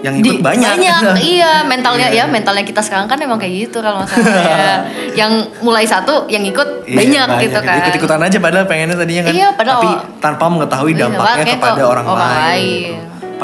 yang 0.00 0.20
ikut 0.20 0.36
di- 0.36 0.42
banyak, 0.42 0.68
iya 1.32 1.64
mentalnya 1.64 2.12
Iya. 2.12 2.18
ya 2.18 2.24
mentalnya 2.26 2.60
kita 2.60 2.76
sekarang 2.78 3.08
kan 3.08 3.16
emang 3.16 3.40
kayak 3.40 3.64
gitu 3.64 3.80
kalau 3.80 4.04
masalahnya 4.04 4.84
yang 5.20 5.32
mulai 5.62 5.84
satu 5.84 6.28
yang 6.28 6.44
ikut 6.44 6.84
Iya, 6.84 6.96
banyak, 7.24 7.28
gitu 7.40 7.58
kan 7.58 7.76
ikut 7.80 7.94
ikutan 7.96 8.20
aja 8.20 8.36
padahal 8.36 8.66
pengennya 8.66 8.96
tadinya 8.98 9.22
kan 9.22 9.32
Iya, 9.32 9.48
padahal- 9.54 9.80
tapi 9.80 9.90
tanpa 10.20 10.44
mengetahui 10.46 10.92
Iya, 10.92 11.00
dampaknya 11.00 11.24
dampaknya 11.40 11.54
kepada 11.56 11.72
ke 11.74 11.84
orang, 11.86 12.04
orang 12.04 12.20
lain, 12.20 12.36
lain. 12.36 12.94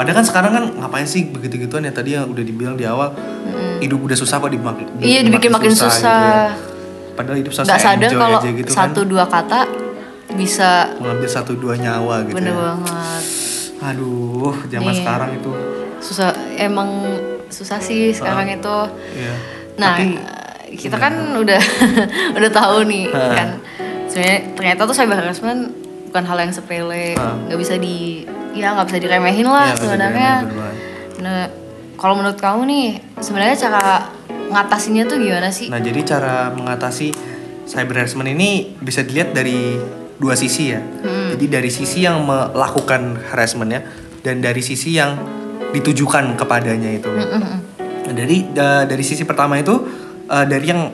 Padahal 0.01 0.17
kan 0.17 0.25
sekarang 0.25 0.51
kan 0.51 0.63
ngapain 0.75 1.05
sih 1.05 1.21
begitu 1.25 1.61
gituan 1.61 1.85
ya? 1.85 1.93
Tadi 1.93 2.09
yang 2.11 2.25
udah 2.25 2.41
dibilang 2.41 2.73
di 2.73 2.83
awal 2.83 3.13
hidup 3.77 4.01
udah 4.01 4.17
susah 4.17 4.35
kok 4.35 4.49
dimakin 4.49 4.85
iya 4.97 5.21
dibikin 5.21 5.49
makin 5.49 5.69
susah, 5.69 5.93
gitu 5.93 6.09
ya. 6.09 6.45
padahal 7.13 7.37
hidup 7.37 7.51
susah 7.51 7.65
nggak 7.67 7.79
sadar 7.79 8.09
kalau 8.11 8.39
aja 8.39 8.49
gitu 8.51 8.69
satu 8.71 8.99
kan. 8.99 9.09
dua 9.09 9.25
kata 9.25 9.59
bisa 10.31 10.69
mengambil 10.97 11.27
satu 11.27 11.53
dua 11.53 11.75
nyawa 11.75 12.23
gitu 12.23 12.35
bener 12.35 12.49
ya. 12.49 12.61
banget. 12.63 13.23
Aduh 13.83 14.55
zaman 14.65 14.89
Iya. 14.89 14.99
sekarang 14.99 15.29
itu. 15.35 15.51
Susah 15.99 16.29
emang 16.55 16.89
susah 17.47 17.77
sih 17.77 18.09
sekarang 18.09 18.49
itu. 18.49 18.77
Iya. 19.13 19.33
nah 19.75 19.93
Tapi- 19.95 20.17
kita 20.71 20.95
kan 20.95 21.13
udah 21.35 21.59
udah 22.37 22.49
tahu 22.49 22.85
nih 22.85 23.05
Hah. 23.09 23.33
kan. 23.33 23.49
Sebenarnya 24.07 24.39
ternyata 24.55 24.81
tuh 24.83 24.95
cyber 24.95 25.17
harassment 25.17 25.61
bukan 26.07 26.23
hal 26.23 26.37
yang 26.39 26.51
sepele 26.51 27.15
nggak 27.15 27.55
bisa 27.55 27.75
di 27.75 28.23
ya 28.51 28.73
nggak 28.73 28.87
bisa 28.87 28.99
diremehin 28.99 29.45
lah 29.45 29.71
bisa 29.71 29.83
sebenarnya 29.83 30.31
nah 31.19 31.47
kalau 31.95 32.17
menurut 32.17 32.35
kamu 32.35 32.61
nih 32.65 32.87
sebenarnya 33.17 33.57
cara 33.59 34.09
ngatasinnya 34.49 35.03
tuh 35.05 35.17
gimana 35.17 35.47
sih 35.47 35.69
Nah, 35.69 35.79
jadi 35.79 36.01
cara 36.03 36.49
mengatasi 36.49 37.13
cyber 37.63 38.03
harassment 38.03 38.27
ini 38.27 38.75
bisa 38.75 38.99
dilihat 38.99 39.31
dari 39.31 39.79
dua 40.17 40.35
sisi 40.35 40.69
ya. 40.69 40.81
Jadi 41.31 41.45
dari 41.47 41.69
sisi 41.69 42.03
yang 42.03 42.21
melakukan 42.21 43.15
harassmentnya 43.23 43.85
dan 44.19 44.37
dari 44.37 44.59
sisi 44.59 44.93
yang 44.93 45.15
ditujukan 45.71 46.35
kepadanya 46.35 46.91
itu. 46.91 47.07
Nah, 47.07 48.11
dari 48.11 48.43
da- 48.51 48.83
dari 48.83 49.01
sisi 49.01 49.23
pertama 49.23 49.55
itu 49.55 49.71
eh, 50.27 50.45
dari 50.45 50.65
yang 50.67 50.91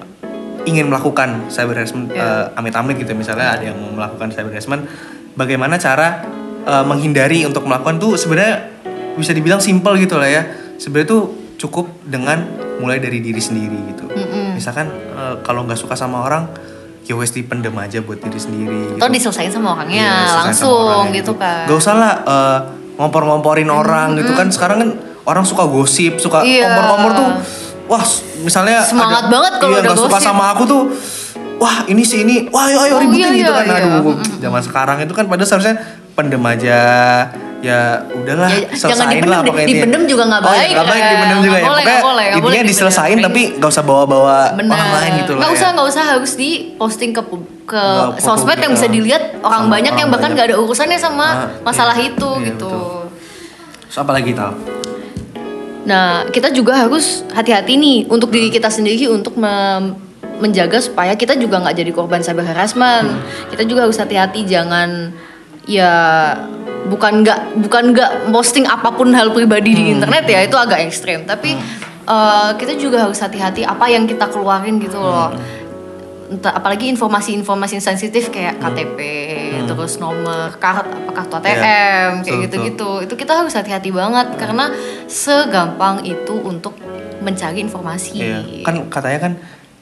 ingin 0.64 0.86
melakukan 0.86 1.50
cyber 1.50 1.74
harassment 1.76 2.12
Iya. 2.12 2.52
eh, 2.52 2.60
amit-amit 2.60 2.94
gitu 2.96 3.16
misalnya 3.16 3.58
ada 3.58 3.64
yang 3.66 3.80
melakukan 3.90 4.30
cyber 4.30 4.52
harassment 4.52 4.86
bagaimana 5.34 5.76
cara 5.76 6.22
eh, 6.68 6.84
menghindari 6.84 7.44
untuk 7.44 7.64
melakukan 7.64 7.96
tuh 7.98 8.14
sebenarnya 8.14 8.76
bisa 9.16 9.32
dibilang 9.32 9.58
simple 9.58 9.96
gitu 9.96 10.16
lah 10.16 10.28
ya 10.28 10.44
sebenarnya 10.76 11.10
tuh 11.10 11.22
cukup 11.58 11.90
dengan 12.04 12.44
mulai 12.78 13.00
dari 13.00 13.18
diri 13.18 13.40
sendiri 13.40 13.80
gitu 13.90 14.06
misalkan 14.54 14.86
eh, 14.92 15.36
kalau 15.42 15.64
nggak 15.64 15.80
suka 15.80 15.96
sama 15.96 16.22
orang 16.22 16.46
ya 17.02 17.16
wes 17.16 17.32
dipendem 17.32 17.72
aja 17.74 18.04
buat 18.04 18.20
diri 18.20 18.36
sendiri 18.36 18.82
atau 18.94 19.08
gitu. 19.08 19.16
diselesain 19.16 19.48
sama 19.50 19.74
orangnya 19.74 19.96
Iya, 19.98 20.12
selesai 20.12 20.28
sama 20.28 20.44
langsung 20.44 20.76
orangnya 20.76 21.16
gitu 21.16 21.34
kan 21.34 21.64
Gak 21.66 21.78
usah 21.80 21.94
lah 21.96 22.14
eh, 22.22 22.60
ngompor-ngomporin 22.98 23.70
orang 23.70 24.18
gitu 24.18 24.34
kan. 24.34 24.50
Sekarang 24.50 24.78
kan 24.82 24.90
orang 25.22 25.46
suka 25.46 25.70
gosip, 25.70 26.18
suka 26.18 26.42
Iya. 26.42 26.66
kompor-kompor 26.66 27.12
tuh. 27.14 27.30
Wah, 27.86 28.02
misalnya 28.42 28.82
Semangat 28.82 29.30
ada- 29.30 29.32
banget 29.32 29.54
kalau 29.62 29.78
iya, 29.78 29.86
udah 29.86 29.94
nggak 29.94 30.06
suka 30.10 30.18
sama 30.18 30.44
aku 30.50 30.64
tuh. 30.66 30.84
Wah, 31.58 31.86
ini 31.86 32.02
sih 32.02 32.26
ini. 32.26 32.50
Wah, 32.50 32.66
ayo 32.66 32.82
ayo 32.82 32.94
Oh, 32.98 33.02
ributin 33.02 33.32
iya, 33.32 33.40
gitu 33.40 33.54
iya, 33.54 33.62
kan. 33.62 33.66
iya. 33.70 34.02
Aduh, 34.02 34.18
zaman 34.42 34.62
sekarang 34.62 34.98
itu 35.00 35.14
kan 35.14 35.30
padahal 35.30 35.46
seharusnya 35.46 35.76
pendem 36.18 36.42
aja. 36.42 36.80
Ya 37.58 38.06
udahlah, 38.14 38.54
Ya, 38.54 38.70
selesain 38.70 39.18
dipendem 39.18 39.34
lah 39.34 39.42
pokoknya. 39.42 39.66
Dipendem 39.66 40.04
juga 40.06 40.24
nggak 40.30 40.42
Oh, 40.42 40.46
iya, 40.48 40.54
baik, 40.54 40.70
nggak 40.70 40.86
baik 40.86 41.02
Rel. 41.02 41.10
dipendem 41.10 41.40
juga 41.40 41.50
Nggak 41.50 41.58
ya. 41.58 41.66
boleh, 41.66 41.82
Pokoknya 41.82 41.90
nggak 41.90 42.06
boleh, 42.06 42.22
nggak 42.22 42.38
intinya 42.38 42.54
boleh 42.54 42.70
diselesain 42.70 43.18
tapi 43.18 43.42
gak 43.58 43.70
usah 43.74 43.84
bawa-bawa 43.84 44.36
orang 44.54 44.90
lain 44.94 45.12
gitu 45.18 45.32
loh. 45.34 45.40
Nggak 45.42 45.50
ya. 45.50 45.58
usah, 45.58 45.70
nggak 45.74 45.88
usah 45.88 46.04
harus 46.08 46.32
di 46.34 46.50
posting 46.76 47.12
ke 47.12 47.22
ke 47.66 47.82
Nggak, 47.82 48.14
ke 48.14 48.22
sosmed 48.22 48.60
yang 48.60 48.72
bisa 48.72 48.88
dilihat 48.88 49.24
orang 49.42 49.64
banyak 49.68 49.90
orang 49.90 50.00
yang 50.00 50.10
bahkan 50.10 50.30
nggak 50.32 50.48
ada 50.48 50.56
urusannya 50.56 50.98
sama 50.98 51.26
Ah, 51.26 51.36
masalah 51.64 51.98
iya. 51.98 52.08
itu 52.08 52.30
Iya, 52.32 52.46
gitu. 52.48 52.70
betul. 52.70 52.94
Terus 53.84 53.98
apa 53.98 54.12
lagi 54.14 54.32
tal? 54.32 54.52
Nah, 55.84 56.06
kita 56.28 56.52
juga 56.52 56.78
harus 56.78 57.26
hati-hati 57.32 57.74
nih 57.74 57.98
untuk 58.06 58.30
diri 58.30 58.52
kita 58.52 58.68
sendiri 58.68 59.08
untuk 59.08 59.34
menjaga 60.38 60.78
supaya 60.78 61.16
kita 61.16 61.34
juga 61.34 61.58
nggak 61.58 61.74
jadi 61.76 61.90
korban 61.90 62.22
cyber 62.22 62.46
harassment. 62.46 63.08
Hmm. 63.10 63.50
Kita 63.50 63.66
juga 63.66 63.84
harus 63.84 63.98
hati-hati 63.98 64.46
jangan 64.46 65.10
ya 65.68 65.94
bukan 66.88 67.22
nggak 67.22 67.40
bukan 67.60 67.84
nggak 67.92 68.12
posting 68.32 68.64
apa 68.64 68.88
pun 68.90 69.12
hal 69.12 69.30
pribadi 69.30 69.76
di 69.76 69.84
Hmm. 69.84 69.94
internet 70.00 70.24
ya 70.26 70.40
itu 70.42 70.56
agak 70.56 70.80
ekstrim. 70.82 71.28
Tapi 71.28 71.60
eh, 72.08 72.50
kita 72.56 72.74
juga 72.74 73.04
harus 73.04 73.20
hati-hati 73.20 73.62
apa 73.62 73.86
yang 73.88 74.08
kita 74.08 74.28
keluarin 74.28 74.80
gitu 74.80 74.98
loh. 74.98 75.30
Hmm. 75.30 75.56
entah 76.28 76.52
apalagi 76.52 76.92
informasi-informasi 76.92 77.80
sensitif 77.80 78.28
kayak 78.28 78.60
KTP, 78.60 79.00
terus 79.64 79.96
nomor 79.96 80.52
kartu 80.60 80.92
apa 80.92 81.12
kartu 81.16 81.40
ATM 81.40 81.56
Iya, 81.56 82.20
kayak 82.20 82.40
gitu-gitu. 82.44 82.90
Itu 83.08 83.14
kita 83.16 83.32
harus 83.32 83.56
hati-hati 83.56 83.96
banget 83.96 84.36
karena 84.36 84.68
segampang 85.08 86.04
itu 86.04 86.36
untuk 86.36 86.76
mencari 87.20 87.64
informasi. 87.64 88.20
Iya. 88.20 88.40
Kan 88.60 88.92
katanya 88.92 89.20
kan 89.24 89.34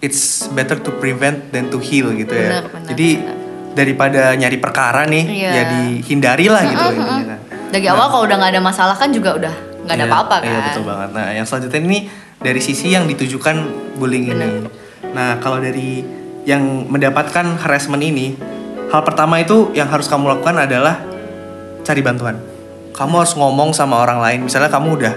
it's 0.02 0.46
better 0.54 0.78
to 0.78 0.94
prevent 0.94 1.50
than 1.50 1.74
to 1.74 1.82
heal 1.82 2.14
gitu 2.14 2.30
ya. 2.30 2.62
Benar, 2.62 2.66
benar, 2.70 2.90
Jadi 2.94 3.10
benar. 3.18 3.38
Daripada 3.76 4.32
nyari 4.34 4.58
perkara 4.58 5.04
nih, 5.06 5.24
Iya. 5.28 5.50
ya 5.52 5.64
dihindari 5.70 6.48
lah 6.48 6.64
gitu 6.64 6.86
intinya 6.92 7.26
kan. 7.28 7.40
Dari 7.70 7.86
awal 7.86 8.08
kalau 8.08 8.24
udah 8.24 8.38
nggak 8.38 8.52
ada 8.52 8.62
masalah 8.64 8.96
kan 8.96 9.12
juga 9.12 9.36
udah 9.36 9.54
nggak 9.84 9.94
ada 9.94 10.02
Iya, 10.02 10.10
apa-apa 10.10 10.36
kan. 10.40 10.48
Iya 10.48 10.60
betul 10.66 10.84
banget. 10.86 11.10
Nah 11.12 11.28
yang 11.32 11.46
selanjutnya 11.46 11.80
ini 11.82 12.00
dari 12.38 12.60
sisi 12.60 12.88
yang 12.90 13.04
ditujukan 13.06 13.56
bullying 13.96 14.32
ini. 14.32 14.48
Nah 15.12 15.38
kalau 15.38 15.60
dari 15.60 16.02
yang 16.44 16.62
mendapatkan 16.88 17.58
harassment 17.60 18.00
ini, 18.00 18.38
hal 18.88 19.02
pertama 19.02 19.38
itu 19.38 19.74
yang 19.74 19.86
harus 19.86 20.06
kamu 20.06 20.30
lakukan 20.32 20.56
adalah 20.58 21.02
cari 21.82 22.00
bantuan. 22.00 22.38
Kamu 22.92 23.14
harus 23.18 23.36
ngomong 23.36 23.76
sama 23.76 24.00
orang 24.00 24.18
lain. 24.18 24.40
Misalnya 24.42 24.70
kamu 24.70 24.90
udah 24.96 25.14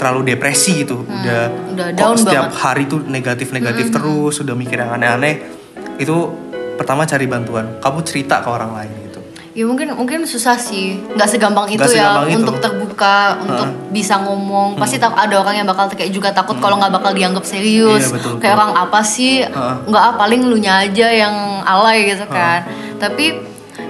terlalu 0.00 0.32
depresi 0.32 0.80
gitu, 0.80 1.04
udah, 1.04 1.42
Hmm, 1.46 1.76
udah 1.76 1.86
kok 1.90 1.98
down 2.00 2.16
setiap 2.16 2.44
banget. 2.48 2.56
hari 2.56 2.82
tuh 2.86 3.04
negatif-negatif 3.04 3.92
terus, 3.92 4.40
udah 4.40 4.56
mikir 4.56 4.80
yang 4.80 4.88
aneh-aneh. 4.90 5.44
Itu 6.00 6.32
pertama 6.80 7.04
cari 7.04 7.28
bantuan. 7.28 7.76
Kamu 7.84 8.00
cerita 8.00 8.40
ke 8.40 8.48
orang 8.48 8.72
lain 8.72 8.92
gitu. 9.04 9.20
Ya 9.52 9.68
mungkin 9.68 9.92
mungkin 9.92 10.24
susah 10.24 10.56
sih, 10.56 10.96
nggak 11.12 11.28
segampang 11.28 11.68
itu 11.68 11.76
Nggak 11.76 11.92
ya 11.92 12.08
segampang 12.08 12.26
itu. 12.32 12.38
untuk 12.40 12.56
terbuka, 12.64 13.18
untuk 13.44 13.68
bisa 13.92 14.16
ngomong. 14.24 14.80
Pasti 14.80 14.96
tak 14.96 15.12
ada 15.12 15.36
orang 15.44 15.60
yang 15.60 15.68
bakal 15.68 15.92
kayak 15.92 16.08
juga 16.08 16.32
takut 16.32 16.56
kalau 16.56 16.80
nggak 16.80 16.88
bakal 16.96 17.12
dianggap 17.12 17.44
serius. 17.44 18.08
Iya, 18.08 18.16
betul, 18.16 18.32
kayak 18.40 18.56
betul. 18.56 18.64
orang 18.64 18.72
apa 18.80 19.00
sih? 19.04 19.44
Heeh. 19.44 19.74
Nggak 19.92 20.02
ah 20.08 20.14
paling 20.16 20.40
lu 20.48 20.56
nya 20.56 20.88
aja 20.88 21.08
yang 21.12 21.34
alay 21.68 22.16
gitu 22.16 22.24
kan. 22.32 22.64
Tapi 22.96 23.26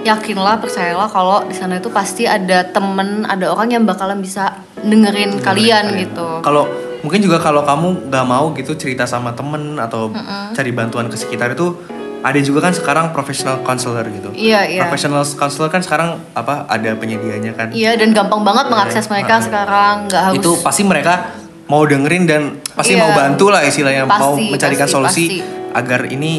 yakinlah 0.01 0.57
percayalah 0.59 1.07
kalau 1.07 1.45
di 1.45 1.55
sana 1.55 1.77
itu 1.77 1.93
pasti 1.93 2.25
ada 2.25 2.65
temen, 2.65 3.23
ada 3.29 3.53
orang 3.53 3.69
yang 3.71 3.83
bakalan 3.85 4.19
bisa 4.19 4.65
dengerin 4.81 5.39
kalian 5.39 5.93
gitu. 5.95 6.41
Kalau 6.41 6.65
mungkin 7.05 7.21
juga 7.21 7.37
kalau 7.37 7.61
kamu 7.61 8.09
nggak 8.09 8.25
mau 8.25 8.49
gitu 8.57 8.73
cerita 8.73 9.05
sama 9.05 9.37
temen 9.37 9.77
atau 9.77 10.09
cari 10.57 10.73
bantuan 10.73 11.05
ke 11.05 11.15
sekitar 11.15 11.53
itu 11.53 11.77
ada 12.21 12.39
juga 12.39 12.59
kan 12.61 12.71
sekarang 12.71 13.05
professional 13.09 13.59
counselor 13.61 14.05
gitu. 14.07 14.29
Iya 14.31 14.61
iya. 14.67 14.81
Professional 14.81 15.25
counselor 15.25 15.67
kan 15.67 15.81
sekarang 15.81 16.21
apa 16.31 16.65
ada 16.65 16.93
penyedianya 16.93 17.51
kan. 17.51 17.69
Iya 17.71 17.97
dan 17.97 18.13
gampang 18.13 18.41
banget 18.41 18.65
mengakses 18.67 19.05
mereka 19.07 19.35
Heeh. 19.35 19.45
sekarang, 19.45 19.95
nggak 20.05 20.21
harus. 20.23 20.37
Itu 20.37 20.51
pasti 20.59 20.81
mereka 20.83 21.33
mau 21.65 21.81
dengerin 21.81 22.23
dan 22.25 22.41
pasti 22.69 22.93
Iya. 22.93 23.01
mau 23.01 23.11
bantu 23.11 23.45
lah 23.47 23.63
istilahnya 23.63 24.03
mau 24.03 24.35
Pasti, 24.35 24.45
mencarikan 24.49 24.85
pasti, 24.85 24.93
solusi 24.93 25.25
pasti. 25.25 25.39
agar 25.73 26.01
ini 26.05 26.31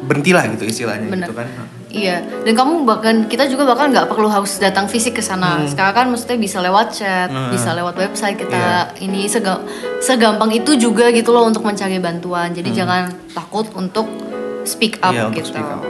berhentilah 0.00 0.44
gitu 0.50 0.64
istilahnya 0.66 1.08
Bener. 1.08 1.24
gitu 1.24 1.34
kan. 1.34 1.46
Iya, 1.90 2.22
dan 2.46 2.54
kamu 2.54 2.86
bahkan 2.86 3.26
kita 3.26 3.50
juga 3.50 3.66
bahkan 3.66 3.90
nggak 3.90 4.06
perlu 4.06 4.30
harus 4.30 4.56
datang 4.56 4.86
fisik 4.86 5.10
ke 5.12 5.20
sana. 5.20 5.58
Hmm. 5.58 5.66
Sekarang 5.66 5.90
kan 5.92 6.06
maksudnya 6.06 6.38
bisa 6.38 6.58
lewat 6.58 6.94
chat, 6.94 7.26
Hmm. 7.26 7.50
bisa 7.50 7.74
lewat 7.74 7.98
website 7.98 8.38
kita. 8.38 8.94
Iya. 8.94 9.10
Ini 9.10 9.26
sega- 9.26 9.58
segampang 9.98 10.50
itu 10.50 10.78
juga 10.78 11.10
gitu 11.10 11.30
loh 11.30 11.42
untuk 11.42 11.66
mencari 11.66 11.98
bantuan. 11.98 12.54
Jadi 12.54 12.70
jangan 12.72 13.10
takut 13.30 13.66
untuk 13.74 14.06
speak 14.62 14.98
up 14.98 15.10
Hmm. 15.10 15.30
Iya, 15.30 15.36
gitu. 15.36 15.48
speak 15.48 15.66
up. 15.66 15.80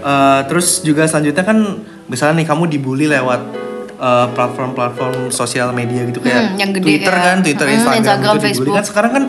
Eh, 0.00 0.40
terus 0.46 0.80
juga 0.80 1.02
selanjutnya 1.04 1.42
kan 1.42 1.58
misalnya 2.06 2.34
nih 2.36 2.46
kamu 2.46 2.68
dibully 2.68 3.06
lewat 3.06 3.40
eh, 3.94 4.26
platform-platform 4.28 5.30
sosial 5.30 5.70
media 5.70 6.04
gitu 6.04 6.18
kayak 6.18 6.34
Hmm, 6.44 6.58
yang 6.58 6.70
gede 6.70 6.84
Twitter 6.84 7.14
ya. 7.14 7.22
kan, 7.24 7.36
Twitter, 7.40 7.64
Hmm, 7.64 7.74
Instagram, 7.74 8.00
Instagram, 8.00 8.20
itu 8.26 8.34
dibully 8.34 8.50
Facebook. 8.50 8.74
kan 8.74 8.84
sekarang 8.84 9.12
kan 9.12 9.24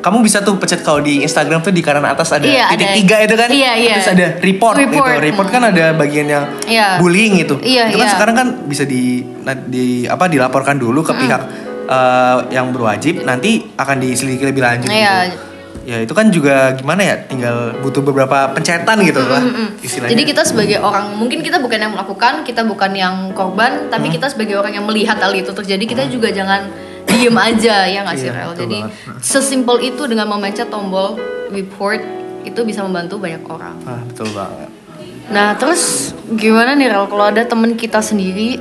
kamu 0.00 0.16
bisa 0.20 0.38
tuh 0.38 0.54
pencet 0.54 0.80
kalau 0.80 1.00
di 1.00 1.20
Instagram 1.20 1.60
tuh 1.60 1.70
di 1.70 1.80
kanan 1.80 2.04
atas 2.04 2.28
ada 2.30 2.44
Iya, 2.44 2.68
titik 2.70 2.84
ada- 2.84 2.94
tiga 2.94 3.16
itu 3.20 3.34
kan, 3.34 3.48
iya, 3.50 3.72
iya. 3.74 3.92
terus 3.92 4.08
ada 4.10 4.26
report, 4.38 4.76
Report, 4.78 5.08
gitu, 5.10 5.24
report 5.24 5.48
kan 5.50 5.62
ada 5.66 5.84
bagian 5.92 6.26
yang 6.26 6.44
Iya. 6.62 6.88
bullying 6.96 7.36
gitu, 7.38 7.56
Iya, 7.58 7.88
itu 7.88 7.96
kan 7.96 8.06
iya. 8.06 8.12
sekarang 8.12 8.34
kan 8.34 8.48
bisa 8.64 8.84
di, 8.84 9.24
di 9.66 9.84
apa 10.04 10.24
dilaporkan 10.26 10.76
dulu 10.76 11.00
ke 11.02 11.12
pihak 11.14 11.42
eh, 11.84 12.38
yang 12.50 12.68
berwajib, 12.70 13.24
nanti 13.24 13.60
akan 13.74 13.96
diselidiki 13.98 14.44
lebih 14.46 14.62
lanjut. 14.62 14.88
Iya. 14.88 15.14
gitu. 15.26 15.36
Ya 15.84 16.00
itu 16.00 16.10
kan 16.10 16.30
juga 16.30 16.72
gimana 16.72 17.02
ya, 17.02 17.16
tinggal 17.20 17.76
butuh 17.78 18.00
beberapa 18.00 18.48
pencetan 18.50 19.04
gitu 19.04 19.20
lah 19.20 19.42
istilahnya. 19.78 20.16
Jadi 20.16 20.22
kita 20.24 20.42
sebagai 20.42 20.78
orang, 20.78 21.12
mungkin 21.12 21.42
kita 21.42 21.58
bukan 21.58 21.76
yang 21.76 21.92
melakukan, 21.92 22.40
kita 22.40 22.64
bukan 22.64 22.90
yang 22.90 23.14
korban, 23.32 23.90
tapi 23.90 24.08
Hmm. 24.08 24.14
kita 24.16 24.26
sebagai 24.30 24.56
orang 24.56 24.72
yang 24.72 24.86
melihat 24.86 25.18
hal 25.18 25.30
itu 25.30 25.52
terjadi, 25.52 25.84
kita 25.84 26.04
juga 26.08 26.30
jangan 26.30 26.72
diem 27.04 27.36
aja 27.36 27.84
ya 27.84 28.00
nggak 28.00 28.16
sih 28.16 28.26
Iya, 28.26 28.38
Rel? 28.40 28.52
Jadi 28.56 28.78
banget. 28.80 29.20
sesimpel 29.20 29.76
itu 29.84 30.02
dengan 30.04 30.26
memencet 30.26 30.66
tombol 30.66 31.20
report 31.48 32.00
itu 32.42 32.60
bisa 32.62 32.80
membantu 32.80 33.20
banyak 33.20 33.44
orang. 33.44 33.76
Ah, 33.84 34.00
betul 34.02 34.32
banget. 34.32 34.68
Nah 35.26 35.52
terus 35.54 36.12
gimana 36.30 36.72
nih 36.72 36.88
Rel 36.88 37.06
kalau 37.06 37.24
ada 37.24 37.44
temen 37.44 37.72
kita 37.74 38.00
sendiri 38.00 38.56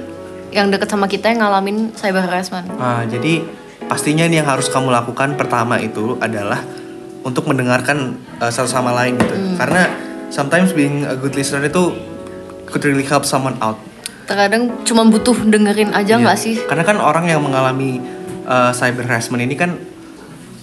yang 0.52 0.70
deket 0.70 0.86
sama 0.86 1.08
kita 1.08 1.28
yang 1.28 1.40
ngalamin 1.40 1.92
cyber 1.94 2.22
harassment? 2.22 2.68
Nah, 2.74 3.04
jadi 3.04 3.42
pastinya 3.84 4.24
nih 4.24 4.38
yang 4.38 4.48
harus 4.48 4.68
kamu 4.68 4.92
lakukan 4.92 5.34
pertama 5.34 5.76
itu 5.78 6.16
adalah 6.20 6.62
untuk 7.24 7.48
mendengarkan 7.48 8.20
uh, 8.38 8.52
satu 8.52 8.68
sama 8.68 8.92
lain 8.94 9.16
gitu. 9.18 9.36
Hmm. 9.36 9.56
Karena 9.56 9.84
sometimes 10.30 10.76
being 10.76 11.08
a 11.08 11.16
good 11.16 11.34
listener 11.34 11.64
itu 11.64 11.96
could 12.68 12.84
really 12.84 13.04
help 13.04 13.24
someone 13.24 13.56
out. 13.60 13.80
Terkadang 14.24 14.72
cuma 14.88 15.04
butuh 15.04 15.36
dengerin 15.36 15.92
aja 15.92 16.16
nggak 16.16 16.38
Iya. 16.38 16.44
sih? 16.44 16.56
Karena 16.64 16.84
kan 16.84 17.00
orang 17.00 17.28
yang 17.28 17.44
mengalami 17.44 18.00
uh, 18.48 18.72
cyber 18.72 19.04
harassment 19.04 19.44
ini 19.44 19.56
kan 19.56 19.76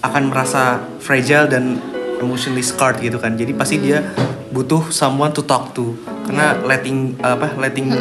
akan 0.01 0.33
merasa 0.33 0.81
fragile 0.97 1.45
dan 1.45 1.77
emotionally 2.17 2.65
scarred 2.65 2.97
gitu 3.01 3.21
kan. 3.21 3.37
Jadi 3.37 3.53
pasti 3.53 3.77
dia 3.77 4.01
butuh 4.49 4.89
someone 4.89 5.29
to 5.29 5.45
talk 5.45 5.73
to. 5.73 5.93
Karena 6.25 6.57
Iya. 6.57 6.65
letting 6.65 6.97
apa 7.21 7.47
letting 7.57 7.93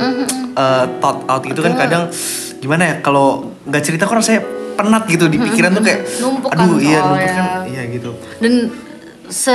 uh, 0.56 0.84
thought 1.00 1.24
out 1.28 1.44
itu 1.44 1.60
kan 1.60 1.76
kadang 1.76 2.08
gimana 2.60 2.82
ya 2.84 2.94
kalau 3.00 3.56
nggak 3.64 3.82
cerita 3.84 4.04
kok 4.04 4.16
rasanya 4.16 4.44
penat 4.76 5.04
gitu 5.08 5.28
di 5.28 5.36
pikiran 5.36 5.76
tuh 5.76 5.84
kayak 5.84 6.00
Numpuk 6.20 6.48
kan 6.52 6.64
aduh 6.64 6.76
iya 6.80 7.00
numpuk 7.04 7.20
kan 7.20 7.59
gitu. 7.90 8.14
dan 8.38 8.70
se 9.30 9.54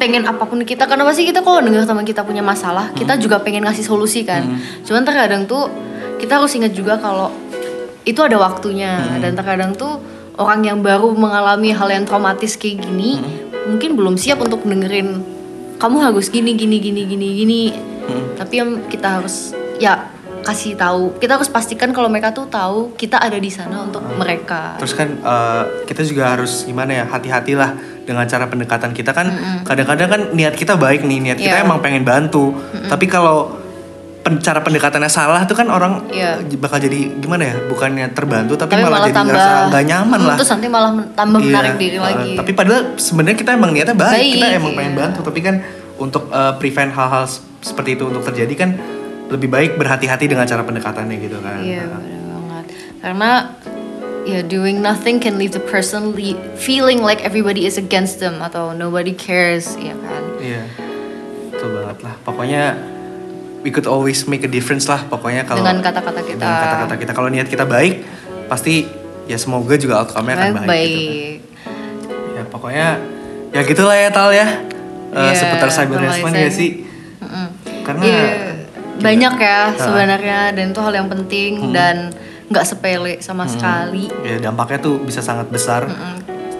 pengen 0.00 0.24
apa 0.24 0.48
pun 0.48 0.64
kita 0.64 0.88
karena 0.88 1.04
pasti 1.04 1.28
kita 1.28 1.44
kalau 1.44 1.60
dengar 1.60 1.84
teman 1.84 2.08
kita 2.08 2.24
punya 2.24 2.40
masalah 2.40 2.88
kita 2.96 3.20
juga 3.20 3.36
pengen 3.44 3.68
ngasih 3.68 3.84
solusi 3.84 4.24
kan. 4.24 4.56
Cuman 4.82 5.04
terkadang 5.04 5.44
tuh 5.44 5.68
kita 6.16 6.40
harus 6.40 6.56
ingat 6.56 6.72
juga 6.72 6.96
kalau 6.96 7.28
itu 8.08 8.16
ada 8.24 8.40
waktunya. 8.40 8.96
Dan 9.20 9.36
terkadang 9.36 9.76
tuh 9.76 10.00
orang 10.40 10.64
yang 10.64 10.80
baru 10.80 11.12
mengalami 11.12 11.76
hal 11.76 11.92
yang 11.92 12.08
traumatis 12.08 12.56
kayak 12.56 12.80
gini 12.80 13.20
mungkin 13.68 13.92
belum 13.92 14.16
siap 14.16 14.40
untuk 14.40 14.64
dengerin 14.64 15.20
kamu 15.76 15.96
harus 16.00 16.32
gini 16.32 16.56
gini 16.56 16.80
gini 16.80 17.04
gini 17.04 17.28
gini. 17.36 17.62
Tapi 18.40 18.54
yang 18.56 18.88
kita 18.88 19.20
harus 19.20 19.52
ya 19.76 20.08
kasih 20.40 20.74
tahu. 20.74 21.16
Kita 21.16 21.34
harus 21.34 21.46
pastikan 21.46 21.90
kalau 21.90 22.06
mereka 22.06 22.30
tuh 22.30 22.46
tahu 22.46 22.92
kita 22.94 23.16
ada 23.16 23.36
di 23.36 23.48
sana 23.48 23.82
untuk 23.82 24.02
mereka. 24.12 24.76
Terus 24.76 24.92
kan 24.92 25.08
eh, 25.14 25.62
kita 25.84 26.02
juga 26.02 26.32
harus 26.32 26.64
gimana 26.64 26.92
ya 26.92 27.04
hati-hatilah 27.04 27.70
dengan 28.02 28.24
cara 28.24 28.44
pendekatan 28.44 28.90
kita. 28.90 29.10
Kan 29.10 29.30
kadang-kadang 29.62 30.08
kan 30.08 30.20
niat 30.30 30.54
kita 30.54 30.74
baik 30.74 31.02
nih 31.02 31.18
niat 31.22 31.38
kita 31.38 31.56
Iya. 31.56 31.64
emang 31.64 31.78
pengen 31.78 32.02
bantu. 32.02 32.56
Tapi 32.82 33.04
kalau 33.04 33.60
pen- 34.20 34.36
cara 34.38 34.60
pendekatannya 34.60 35.08
salah 35.08 35.42
tuh 35.44 35.54
kan 35.54 35.66
orang 35.66 36.04
Iya. 36.08 36.36
eh, 36.38 36.56
bakal 36.56 36.76
jadi 36.78 37.16
gimana 37.16 37.42
ya 37.42 37.56
bukannya 37.64 38.12
terbantu 38.12 38.52
tapi, 38.54 38.76
tapi 38.76 38.82
malah, 38.82 38.92
malah 38.92 39.06
jadi 39.06 39.16
tambah. 39.16 39.32
ngerasa 39.32 39.68
nggak 39.68 39.84
nyaman 39.86 40.20
lah. 40.20 40.36
terus 40.36 40.50
nanti 40.50 40.68
malah 40.68 40.90
tambah 41.10 41.38
Iya, 41.40 41.46
menarik 41.48 41.74
diri 41.78 41.96
eh, 41.96 42.02
lagi. 42.02 42.30
tapi 42.36 42.50
padahal 42.52 42.82
sebenarnya 42.94 43.38
kita 43.38 43.50
emang 43.56 43.70
niatnya 43.72 43.96
baik, 43.96 44.12
Baik, 44.12 44.32
kita 44.36 44.46
emang 44.52 44.72
iya. 44.72 44.78
pengen 44.78 44.94
bantu. 44.94 45.18
Tapi 45.24 45.40
kan 45.40 45.54
untuk 45.96 46.22
eh, 46.28 46.52
prevent 46.56 46.92
hal-hal 46.92 47.24
seperti 47.60 47.90
itu 47.92 48.04
untuk 48.04 48.20
terjadi 48.22 48.54
kan 48.54 48.70
lebih 49.30 49.46
baik 49.46 49.70
berhati-hati 49.74 50.26
dengan 50.26 50.44
cara 50.44 50.60
pendekatannya 50.60 51.16
gitu 51.18 51.38
kan 51.38 51.62
iya 51.62 51.86
benar 51.86 52.20
banget 52.26 52.64
karena 53.00 53.30
ya 54.22 54.40
doing 54.42 54.78
nothing 54.78 55.16
can 55.16 55.34
leave 55.34 55.50
the 55.50 55.62
person 55.62 56.12
le- 56.12 56.36
feeling 56.54 57.00
like 57.00 57.22
everybody 57.22 57.64
is 57.64 57.74
against 57.74 58.18
them 58.18 58.38
atau 58.38 58.70
nobody 58.72 59.10
cares 59.10 59.74
ya 59.76 59.94
kan 59.96 60.22
Iya, 60.40 60.64
betul 61.52 61.68
banget 61.76 61.98
lah. 62.00 62.14
Pokoknya 62.24 62.62
we 63.60 63.68
could 63.68 63.84
always 63.84 64.24
make 64.24 64.40
a 64.40 64.48
difference 64.48 64.88
lah. 64.88 65.04
Pokoknya 65.04 65.44
kalau 65.44 65.60
Dengan 65.60 65.84
kata-kata 65.84 66.20
kita. 66.24 66.40
Dengan 66.40 66.56
kata-kata 66.58 66.94
kita. 66.96 67.12
Kalau 67.12 67.28
niat 67.28 67.44
kita 67.44 67.68
baik, 67.68 68.08
pasti 68.48 68.88
ya 69.28 69.36
semoga 69.36 69.76
juga 69.76 70.00
outcome-nya 70.00 70.34
akan 70.34 70.52
baik. 70.56 70.64
baik, 70.64 70.88
Gitu. 70.88 71.12
kan. 71.60 72.32
Ya 72.32 72.42
pokoknya 72.48 72.88
ya 73.52 73.60
gitulah 73.62 73.92
ya 73.94 74.08
Tal 74.08 74.32
ya. 74.32 74.48
Eh, 75.12 75.20
Iya, 75.20 75.32
seputar 75.36 75.68
cyber 75.68 76.00
ya 76.32 76.48
sih. 76.48 76.70
Karena 77.84 78.04
Iya, 79.00 79.06
banyak 79.06 79.34
ya 79.34 79.60
Nah. 79.66 79.80
sebenarnya 79.80 80.40
dan 80.52 80.64
itu 80.68 80.78
hal 80.78 80.94
yang 80.94 81.08
penting 81.08 81.52
dan 81.72 82.12
nggak 82.46 82.64
sepele 82.64 83.16
sama 83.18 83.46
sekali 83.46 84.12
ya 84.20 84.36
dampaknya 84.38 84.78
tuh 84.80 85.00
bisa 85.00 85.20
sangat 85.20 85.48
besar. 85.48 85.88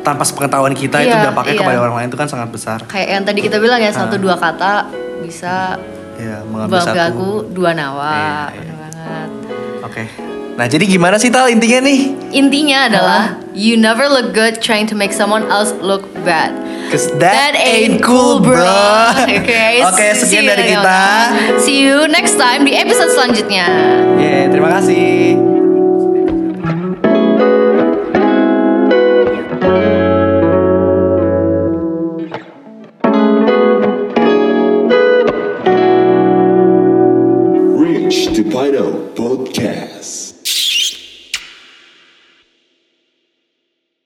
Tanpa 0.01 0.25
sepengetahuan 0.25 0.73
kita 0.73 0.97
itu 0.99 1.13
Iya, 1.13 1.29
dampaknya 1.29 1.53
iya. 1.53 1.61
kepada 1.61 1.79
orang 1.79 1.95
lain 1.95 2.09
itu 2.09 2.17
kan 2.17 2.25
sangat 2.25 2.49
besar. 2.49 2.79
kayak 2.87 3.09
yang 3.11 3.23
tadi 3.23 3.41
kita 3.43 3.59
bilang 3.59 3.77
ya 3.79 3.93
satu 3.93 4.17
dua 4.17 4.35
kata 4.35 4.89
bisa 5.21 5.77
Ya 6.17 6.41
mengambil 6.43 6.81
satu. 6.81 7.45
dua 7.47 7.73
nawa 7.73 8.49
Iya, 8.49 8.63
iya. 8.63 8.73
banget 8.75 9.29
Oke. 9.83 10.30
Nah, 10.61 10.69
jadi 10.69 10.85
gimana 10.85 11.17
sih 11.17 11.33
Tal 11.33 11.49
intinya 11.49 11.89
nih? 11.89 12.13
Intinya 12.37 12.85
adalah 12.85 13.23
you 13.57 13.81
never 13.81 14.13
look 14.13 14.37
good 14.37 14.61
trying 14.61 14.85
to 14.85 14.93
make 14.93 15.09
someone 15.09 15.49
else 15.49 15.73
look 15.81 16.05
bad. 16.21 16.53
Cause 16.93 17.09
that, 17.17 17.57
ain't 17.57 18.05
cool, 18.05 18.45
bro. 18.45 18.61
Oke, 19.25 19.41
Oke, 19.89 20.07
see 20.13 20.21
sekian 20.21 20.45
dari 20.45 20.77
kita. 20.77 21.01
See 21.65 21.81
you 21.81 22.05
next 22.13 22.37
time 22.37 22.69
di 22.69 22.77
episode 22.77 23.09
selanjutnya. 23.17 23.65
Yeah, 24.21 24.53
terima 24.53 24.69
kasih. 24.69 25.60